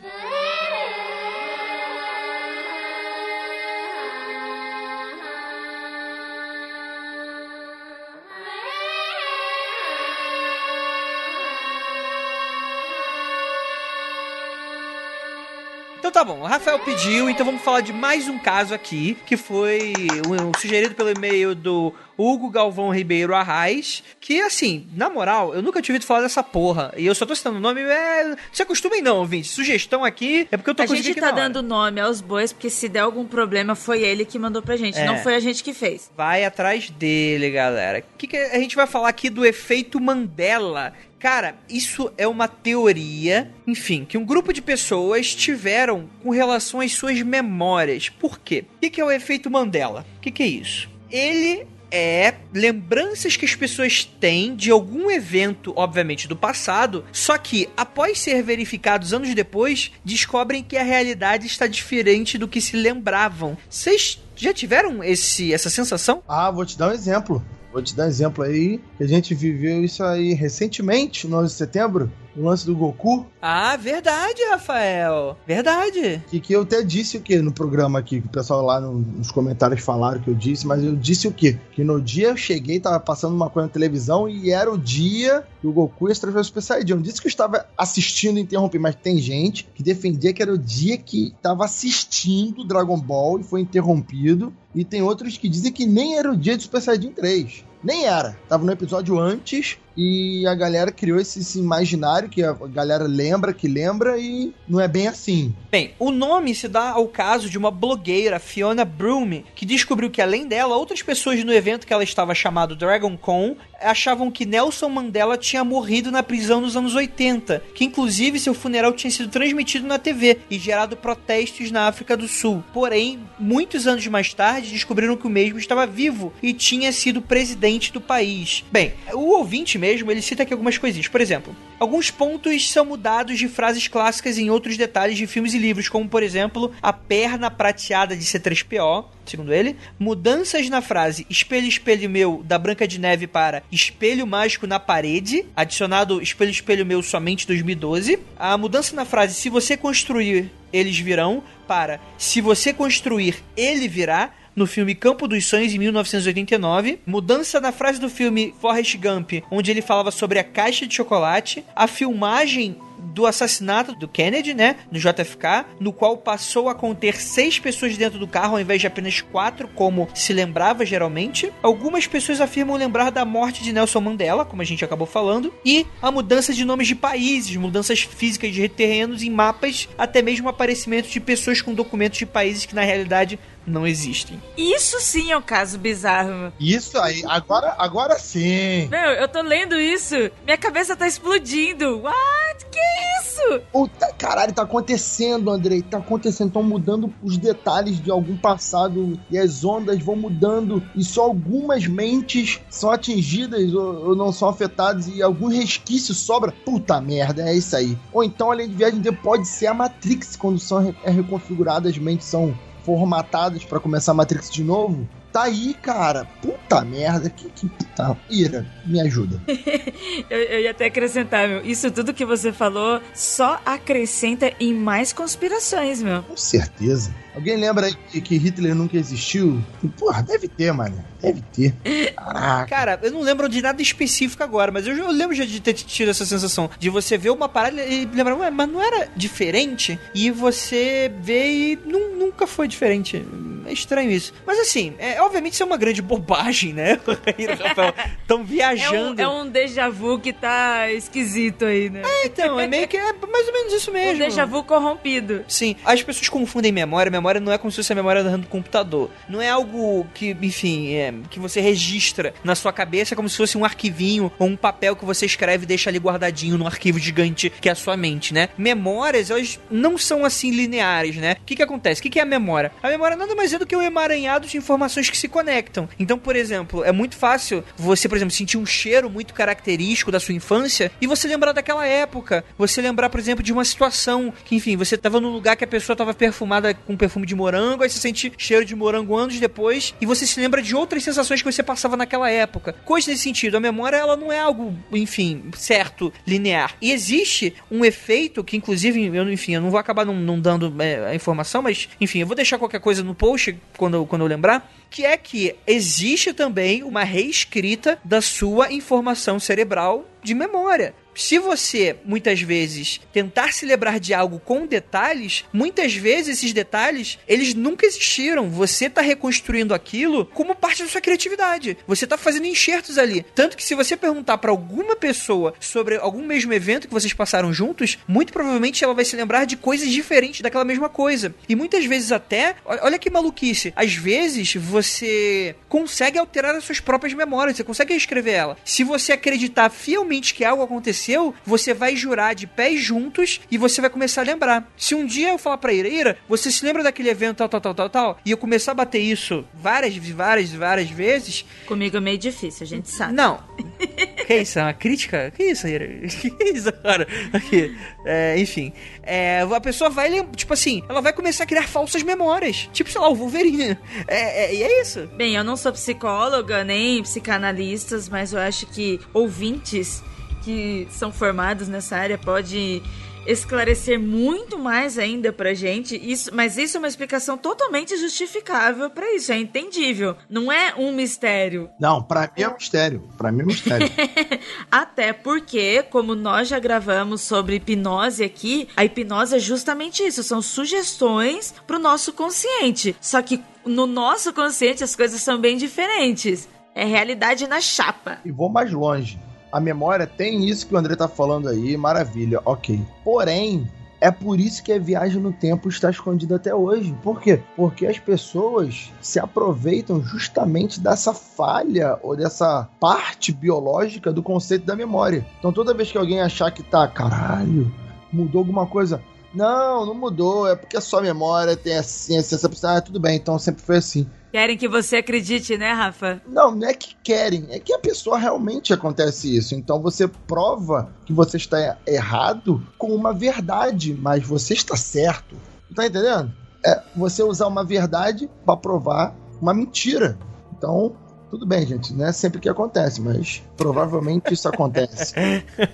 [16.25, 19.93] Bom, o Rafael pediu, então vamos falar de mais um caso aqui, que foi
[20.27, 25.81] um, sugerido pelo e-mail do Hugo Galvão Ribeiro Arraes, que assim, na moral, eu nunca
[25.81, 26.93] tinha ouvido falar dessa porra.
[26.97, 28.35] E eu só tô citando o nome, é...
[28.51, 29.47] se acostumem não, ouvinte.
[29.47, 32.87] Sugestão aqui é porque eu tô A gente tá dando nome aos bois, porque se
[32.87, 35.05] der algum problema, foi ele que mandou pra gente, é.
[35.05, 36.11] não foi a gente que fez.
[36.15, 37.99] Vai atrás dele, galera.
[37.99, 40.93] O que, que a gente vai falar aqui do efeito Mandela,
[41.25, 46.91] Cara, isso é uma teoria, enfim, que um grupo de pessoas tiveram com relação às
[46.91, 48.09] suas memórias.
[48.09, 48.65] Por quê?
[48.75, 50.05] O que é o efeito Mandela?
[50.17, 50.87] O que é isso?
[51.09, 51.65] Ele
[51.95, 58.19] é lembranças que as pessoas têm de algum evento, obviamente do passado, só que após
[58.19, 63.57] ser verificados anos depois, descobrem que a realidade está diferente do que se lembravam.
[63.69, 66.21] Vocês já tiveram esse, essa sensação?
[66.27, 67.41] Ah, vou te dar um exemplo.
[67.71, 71.57] Vou te dar um exemplo aí, a gente viveu isso aí recentemente, no 11 de
[71.57, 72.11] setembro.
[72.35, 73.25] O lance do Goku.
[73.41, 75.37] Ah, verdade, Rafael.
[75.45, 76.23] Verdade.
[76.27, 78.99] Que, que eu até disse o que no programa aqui, que o pessoal lá no,
[78.99, 81.57] nos comentários falaram que eu disse, mas eu disse o quê?
[81.71, 85.43] Que no dia eu cheguei, tava passando uma coisa na televisão e era o dia
[85.61, 86.95] que o Goku ia se transformar Super Saiyajin.
[86.95, 90.53] Não disse que eu estava assistindo e interrompi, mas tem gente que defendia que era
[90.53, 94.53] o dia que estava assistindo Dragon Ball e foi interrompido.
[94.73, 97.63] E tem outros que dizem que nem era o dia de Super Saiyajin 3.
[97.85, 98.35] Nem era.
[98.49, 103.53] Tava no episódio antes e a galera criou esse, esse, imaginário que a galera lembra,
[103.53, 105.55] que lembra e não é bem assim.
[105.69, 110.21] Bem, o nome se dá ao caso de uma blogueira, Fiona Broom, que descobriu que
[110.21, 113.55] além dela, outras pessoas no evento que ela estava chamado Dragon Con
[113.85, 118.93] achavam que Nelson Mandela tinha morrido na prisão nos anos 80, que inclusive seu funeral
[118.93, 122.63] tinha sido transmitido na TV e gerado protestos na África do Sul.
[122.73, 127.93] Porém, muitos anos mais tarde, descobriram que o mesmo estava vivo e tinha sido presidente
[127.93, 128.63] do país.
[128.71, 131.07] Bem, o ouvinte mesmo, ele cita aqui algumas coisinhas.
[131.07, 135.59] Por exemplo, alguns pontos são mudados de frases clássicas em outros detalhes de filmes e
[135.59, 141.67] livros, como por exemplo, a perna prateada de C3PO, segundo ele, mudanças na frase espelho,
[141.67, 147.03] espelho meu da Branca de Neve para espelho mágico na parede, adicionado espelho, espelho meu
[147.03, 148.17] somente 2012.
[148.37, 154.33] A mudança na frase se você construir, eles virão para se você construir, ele virá
[154.55, 159.69] no filme Campo dos Sonhos em 1989, mudança na frase do filme Forrest Gump, onde
[159.69, 164.99] ele falava sobre a caixa de chocolate, a filmagem do assassinato do Kennedy, né, no
[164.99, 169.21] JFK, no qual passou a conter seis pessoas dentro do carro ao invés de apenas
[169.21, 171.51] quatro, como se lembrava geralmente.
[171.61, 175.85] Algumas pessoas afirmam lembrar da morte de Nelson Mandela, como a gente acabou falando, e
[176.01, 181.09] a mudança de nomes de países, mudanças físicas de terrenos em mapas, até mesmo aparecimento
[181.09, 184.41] de pessoas com documentos de países que na realidade não existem.
[184.57, 186.51] Isso sim é um caso bizarro.
[186.59, 188.87] Isso aí, agora, agora sim.
[188.89, 192.01] Meu, eu tô lendo isso, minha cabeça tá explodindo.
[192.01, 192.65] What?
[192.71, 192.79] Que
[193.19, 193.61] isso?
[193.71, 195.81] Puta, caralho, tá acontecendo, Andrei.
[195.81, 196.47] Tá acontecendo.
[196.47, 201.87] Estão mudando os detalhes de algum passado e as ondas vão mudando e só algumas
[201.87, 206.51] mentes são atingidas ou, ou não são afetadas e algum resquício sobra.
[206.51, 207.97] Puta merda, é isso aí.
[208.11, 212.27] Ou então, além de viagem, pode ser a Matrix quando são é reconfiguradas, as mentes
[212.27, 215.07] são formatadas para começar a Matrix de novo.
[215.31, 216.25] Tá aí, cara.
[216.41, 217.29] Puta merda.
[217.29, 218.17] Que, que puta.
[218.29, 219.41] Ira, me ajuda.
[220.29, 221.65] eu, eu ia até acrescentar, meu.
[221.65, 226.23] Isso tudo que você falou só acrescenta em mais conspirações, meu.
[226.23, 227.13] Com certeza.
[227.35, 229.61] Alguém lembra que, que Hitler nunca existiu?
[229.97, 231.03] Porra, deve ter, mano.
[231.21, 231.73] Deve ter.
[232.13, 232.67] Caraca.
[232.67, 235.73] Cara, eu não lembro de nada específico agora, mas eu, eu lembro já de ter
[235.73, 239.99] tido essa sensação de você ver uma parada e lembrar, ué, mas não era diferente?
[240.13, 243.25] E você vê e nunca foi diferente.
[243.65, 244.31] É estranho isso.
[244.45, 246.99] Mas assim, é, obviamente isso é uma grande bobagem, né?
[248.21, 249.19] Estão viajando.
[249.21, 252.01] É um, é um déjà vu que tá esquisito aí, né?
[252.05, 254.15] É, então, é meio que é mais ou menos isso mesmo.
[254.23, 255.43] Um déjà vu corrompido.
[255.47, 257.11] Sim, as pessoas confundem memória.
[257.11, 259.09] Memória não é como se fosse a memória do computador.
[259.27, 263.57] Não é algo que, enfim, é, que você registra na sua cabeça como se fosse
[263.57, 267.49] um arquivinho ou um papel que você escreve e deixa ali guardadinho num arquivo gigante
[267.49, 268.49] que é a sua mente, né?
[268.57, 271.37] Memórias, elas não são assim lineares, né?
[271.41, 271.99] O que que acontece?
[271.99, 272.71] O que que é a memória?
[272.81, 275.87] A memória nada mais é do que um emaranhado de informações que se conectam.
[275.99, 280.19] Então, por exemplo, é muito fácil você, por exemplo, sentir um cheiro muito característico da
[280.19, 282.43] sua infância e você lembrar daquela época.
[282.57, 285.67] Você lembrar, por exemplo, de uma situação que, enfim, você estava num lugar que a
[285.67, 289.93] pessoa estava perfumada com perfume de morango, aí você sente cheiro de morango anos depois
[290.01, 292.73] e você se lembra de outras sensações que você passava naquela época.
[292.83, 293.57] Coisa nesse sentido.
[293.57, 296.75] A memória, ela não é algo, enfim, certo, linear.
[296.81, 300.73] E existe um efeito que, inclusive, eu, enfim, eu não vou acabar não, não dando
[300.81, 304.27] é, a informação, mas, enfim, eu vou deixar qualquer coisa no post quando, quando eu
[304.27, 311.39] lembrar que é que existe também uma reescrita da sua informação cerebral de memória se
[311.39, 317.53] você, muitas vezes, tentar se lembrar de algo com detalhes, muitas vezes esses detalhes, eles
[317.53, 318.49] nunca existiram.
[318.49, 321.77] Você está reconstruindo aquilo como parte da sua criatividade.
[321.87, 323.25] Você está fazendo enxertos ali.
[323.33, 327.53] Tanto que se você perguntar para alguma pessoa sobre algum mesmo evento que vocês passaram
[327.53, 331.33] juntos, muito provavelmente ela vai se lembrar de coisas diferentes daquela mesma coisa.
[331.47, 337.13] E muitas vezes até, olha que maluquice, às vezes você consegue alterar as suas próprias
[337.13, 338.57] memórias, você consegue reescrever ela.
[338.65, 343.57] Se você acreditar fielmente que algo aconteceu aconteceu, você vai jurar de pés juntos e
[343.57, 344.67] você vai começar a lembrar.
[344.75, 347.61] Se um dia eu falar pra Ira, Ira, você se lembra daquele evento tal, tal,
[347.61, 351.45] tal, tal, tal, e eu começar a bater isso várias, várias, várias vezes.
[351.65, 353.13] Comigo é meio difícil, a gente sabe.
[353.13, 353.43] Não.
[354.25, 354.59] que isso?
[354.59, 355.31] É uma crítica?
[355.35, 355.85] Que isso, Ira?
[356.15, 357.07] Que isso, cara?
[357.33, 357.75] Aqui.
[358.05, 358.73] É, enfim.
[359.03, 362.69] É, a pessoa vai lembrar, tipo assim, ela vai começar a criar falsas memórias.
[362.73, 363.77] Tipo, sei lá, o Wolverine.
[364.07, 365.07] É, é, e é isso.
[365.15, 370.03] Bem, eu não sou psicóloga nem psicanalista, mas eu acho que ouvintes
[370.45, 372.83] que são formados nessa área pode
[373.25, 375.95] esclarecer muito mais ainda pra gente.
[375.95, 380.15] Isso, mas isso é uma explicação totalmente justificável pra isso, é entendível.
[380.29, 381.67] Não é um mistério.
[381.79, 383.09] Não, pra mim é um mistério.
[383.17, 383.89] Pra mim é um mistério.
[384.71, 390.39] Até porque, como nós já gravamos sobre hipnose aqui, a hipnose é justamente isso, são
[390.39, 392.95] sugestões pro nosso consciente.
[393.01, 396.47] Só que no nosso consciente as coisas são bem diferentes.
[396.75, 398.19] É realidade na chapa.
[398.23, 399.17] e vou mais longe.
[399.55, 402.85] A memória tem isso que o André tá falando aí, maravilha, ok.
[403.05, 403.65] Porém,
[404.01, 406.93] é por isso que a viagem no tempo está escondida até hoje.
[407.01, 407.41] Por quê?
[407.55, 414.75] Porque as pessoas se aproveitam justamente dessa falha ou dessa parte biológica do conceito da
[414.75, 415.25] memória.
[415.39, 417.73] Então toda vez que alguém achar que tá, caralho,
[418.11, 419.01] mudou alguma coisa.
[419.35, 422.99] Não, não mudou, é porque a sua memória tem assim, assim, essa pessoa, ah, tudo
[422.99, 424.07] bem, então sempre foi assim.
[424.31, 426.21] Querem que você acredite, né, Rafa?
[426.27, 429.55] Não, não é que querem, é que a pessoa realmente acontece isso.
[429.55, 435.37] Então você prova que você está errado com uma verdade, mas você está certo.
[435.73, 436.33] Tá entendendo?
[436.65, 440.17] É você usar uma verdade para provar uma mentira.
[440.57, 440.95] Então,
[441.29, 445.13] tudo bem, gente, não é sempre que acontece, mas provavelmente isso acontece.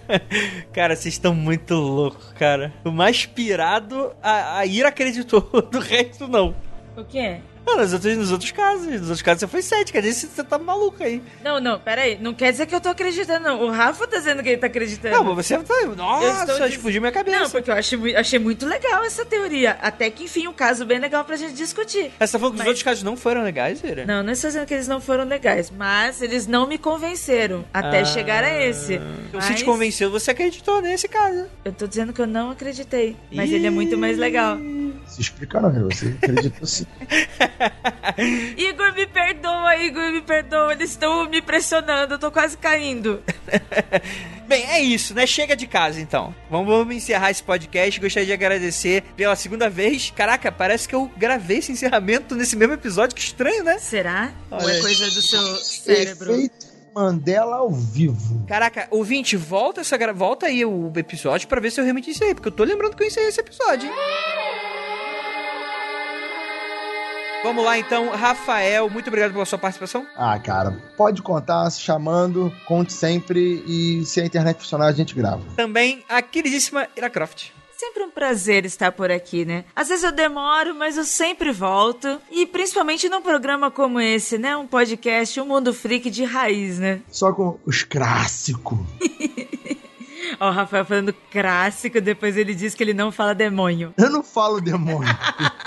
[0.72, 2.74] cara, vocês estão muito loucos, cara.
[2.84, 5.42] O mais pirado, a, a Ira acreditou,
[5.72, 6.56] do resto não.
[6.98, 7.42] O quê?
[7.66, 8.86] Não, nos outros, nos outros casos.
[8.88, 10.02] Nos outros casos você foi cética.
[10.02, 11.22] Nesse você tá maluco aí.
[11.44, 12.18] Não, não, peraí.
[12.20, 13.62] Não quer dizer que eu tô acreditando, não.
[13.64, 15.16] O Rafa tá dizendo que ele tá acreditando.
[15.16, 15.74] Não, mas você tá.
[15.96, 17.40] Nossa, diz- fugiu minha cabeça.
[17.40, 19.78] Não, porque eu achei, achei muito legal essa teoria.
[19.82, 22.12] Até que, enfim, um caso bem legal pra gente discutir.
[22.20, 24.06] Mas você tá falando que Mas- os outros casos não foram legais, Ira?
[24.06, 28.02] Não, não estou dizendo que eles não foram legais, mas eles não me convenceram até
[28.02, 28.06] Ah.
[28.06, 29.00] chegar a esse.
[29.32, 31.46] Mas te convenceu, você acreditou nesse caso.
[31.64, 34.58] Eu tô dizendo que eu não acreditei, mas ele é muito mais legal.
[35.08, 36.86] Se explica não, você acredita sim.
[38.58, 40.74] Igor, me perdoa, Igor, me perdoa.
[40.74, 43.22] Eles estão me pressionando, eu tô quase caindo.
[44.48, 45.26] Bem, é isso, né?
[45.26, 46.36] Chega de casa, então.
[46.50, 48.00] Vamos, vamos encerrar esse podcast.
[48.00, 50.12] Gostaria de agradecer pela segunda vez.
[50.12, 53.16] Caraca, parece que eu gravei esse encerramento nesse mesmo episódio.
[53.16, 53.78] Que estranho, né?
[53.80, 54.34] Será?
[54.50, 56.34] Ou Olha, é coisa do seu cérebro?
[56.34, 58.46] Efeito Mandela ao vivo.
[58.46, 60.12] Caraca, ouvinte, volta, essa gra...
[60.12, 62.36] volta aí o episódio pra ver se eu realmente encerrei.
[62.36, 63.96] Porque eu tô lembrando que eu encerrei esse episódio, hein?
[67.44, 68.10] Vamos lá, então.
[68.12, 70.06] Rafael, muito obrigado pela sua participação.
[70.16, 75.16] Ah, cara, pode contar, se chamando, conte sempre e se a internet funcionar a gente
[75.16, 75.42] grava.
[75.56, 77.50] Também a queridíssima Ira Croft.
[77.76, 79.66] Sempre um prazer estar por aqui, né?
[79.76, 82.22] Às vezes eu demoro, mas eu sempre volto.
[82.30, 84.56] E principalmente num programa como esse, né?
[84.56, 87.02] Um podcast, um mundo freak de raiz, né?
[87.10, 88.78] Só com os clássicos.
[90.40, 93.94] Ó, o Rafael falando clássico, depois ele diz que ele não fala demônio.
[93.98, 95.10] Eu não falo demônio.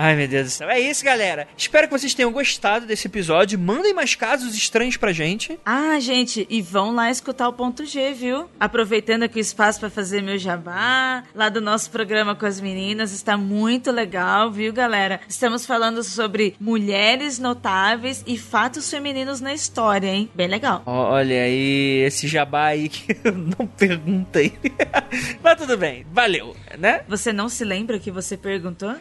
[0.00, 0.70] Ai, meu Deus do céu.
[0.70, 1.48] É isso, galera.
[1.56, 3.58] Espero que vocês tenham gostado desse episódio.
[3.58, 5.58] Mandem mais casos estranhos pra gente.
[5.66, 8.48] Ah, gente, e vão lá escutar o ponto G, viu?
[8.60, 13.10] Aproveitando aqui o espaço para fazer meu jabá, lá do nosso programa com as meninas,
[13.12, 15.18] está muito legal, viu, galera?
[15.28, 20.30] Estamos falando sobre mulheres notáveis e fatos femininos na história, hein?
[20.32, 20.80] Bem legal.
[20.86, 24.52] Olha aí, esse jabá aí que eu não perguntei.
[25.42, 27.00] Mas tudo bem, valeu, né?
[27.08, 28.94] Você não se lembra que você perguntou?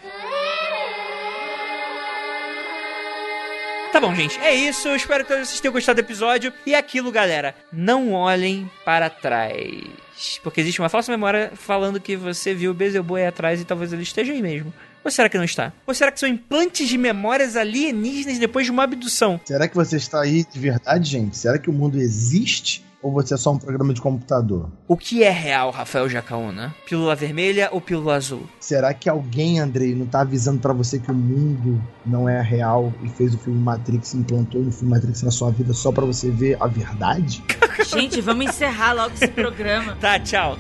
[3.92, 4.38] Tá bom, gente.
[4.40, 4.90] É isso.
[4.96, 6.54] Espero que vocês tenham gostado do episódio.
[6.66, 7.56] E é aquilo, galera.
[7.72, 10.40] Não olhem para trás.
[10.44, 14.04] Porque existe uma falsa memória falando que você viu o aí atrás e talvez ele
[14.04, 14.74] esteja aí mesmo.
[15.04, 15.72] Ou será que não está?
[15.86, 19.40] Ou será que são implantes de memórias alienígenas depois de uma abdução?
[19.46, 21.38] Será que você está aí de verdade, gente?
[21.38, 22.84] Será que o mundo existe?
[23.02, 24.70] Ou você é só um programa de computador?
[24.88, 26.74] O que é real, Rafael Jacaúna?
[26.86, 28.42] Pílula vermelha ou pílula azul?
[28.60, 32.92] Será que alguém, Andrei, não tá avisando pra você que o mundo não é real
[33.04, 36.32] e fez o filme Matrix, implantou no filme Matrix na sua vida só pra você
[36.32, 37.44] ver a verdade?
[37.86, 39.96] Gente, vamos encerrar logo esse programa.
[40.02, 40.58] Tá, tchau.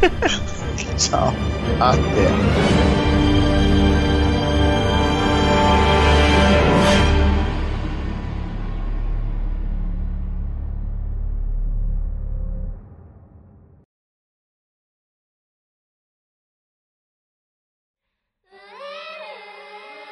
[0.96, 1.32] Tchau.
[1.80, 2.99] Até.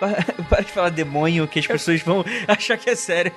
[0.49, 3.33] Para de falar demônio, que as pessoas vão achar que é sério.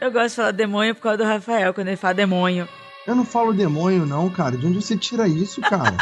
[0.00, 2.68] Eu gosto de falar demônio por causa do Rafael, quando ele fala demônio.
[3.06, 4.56] Eu não falo demônio, não, cara.
[4.56, 5.96] De onde você tira isso, cara?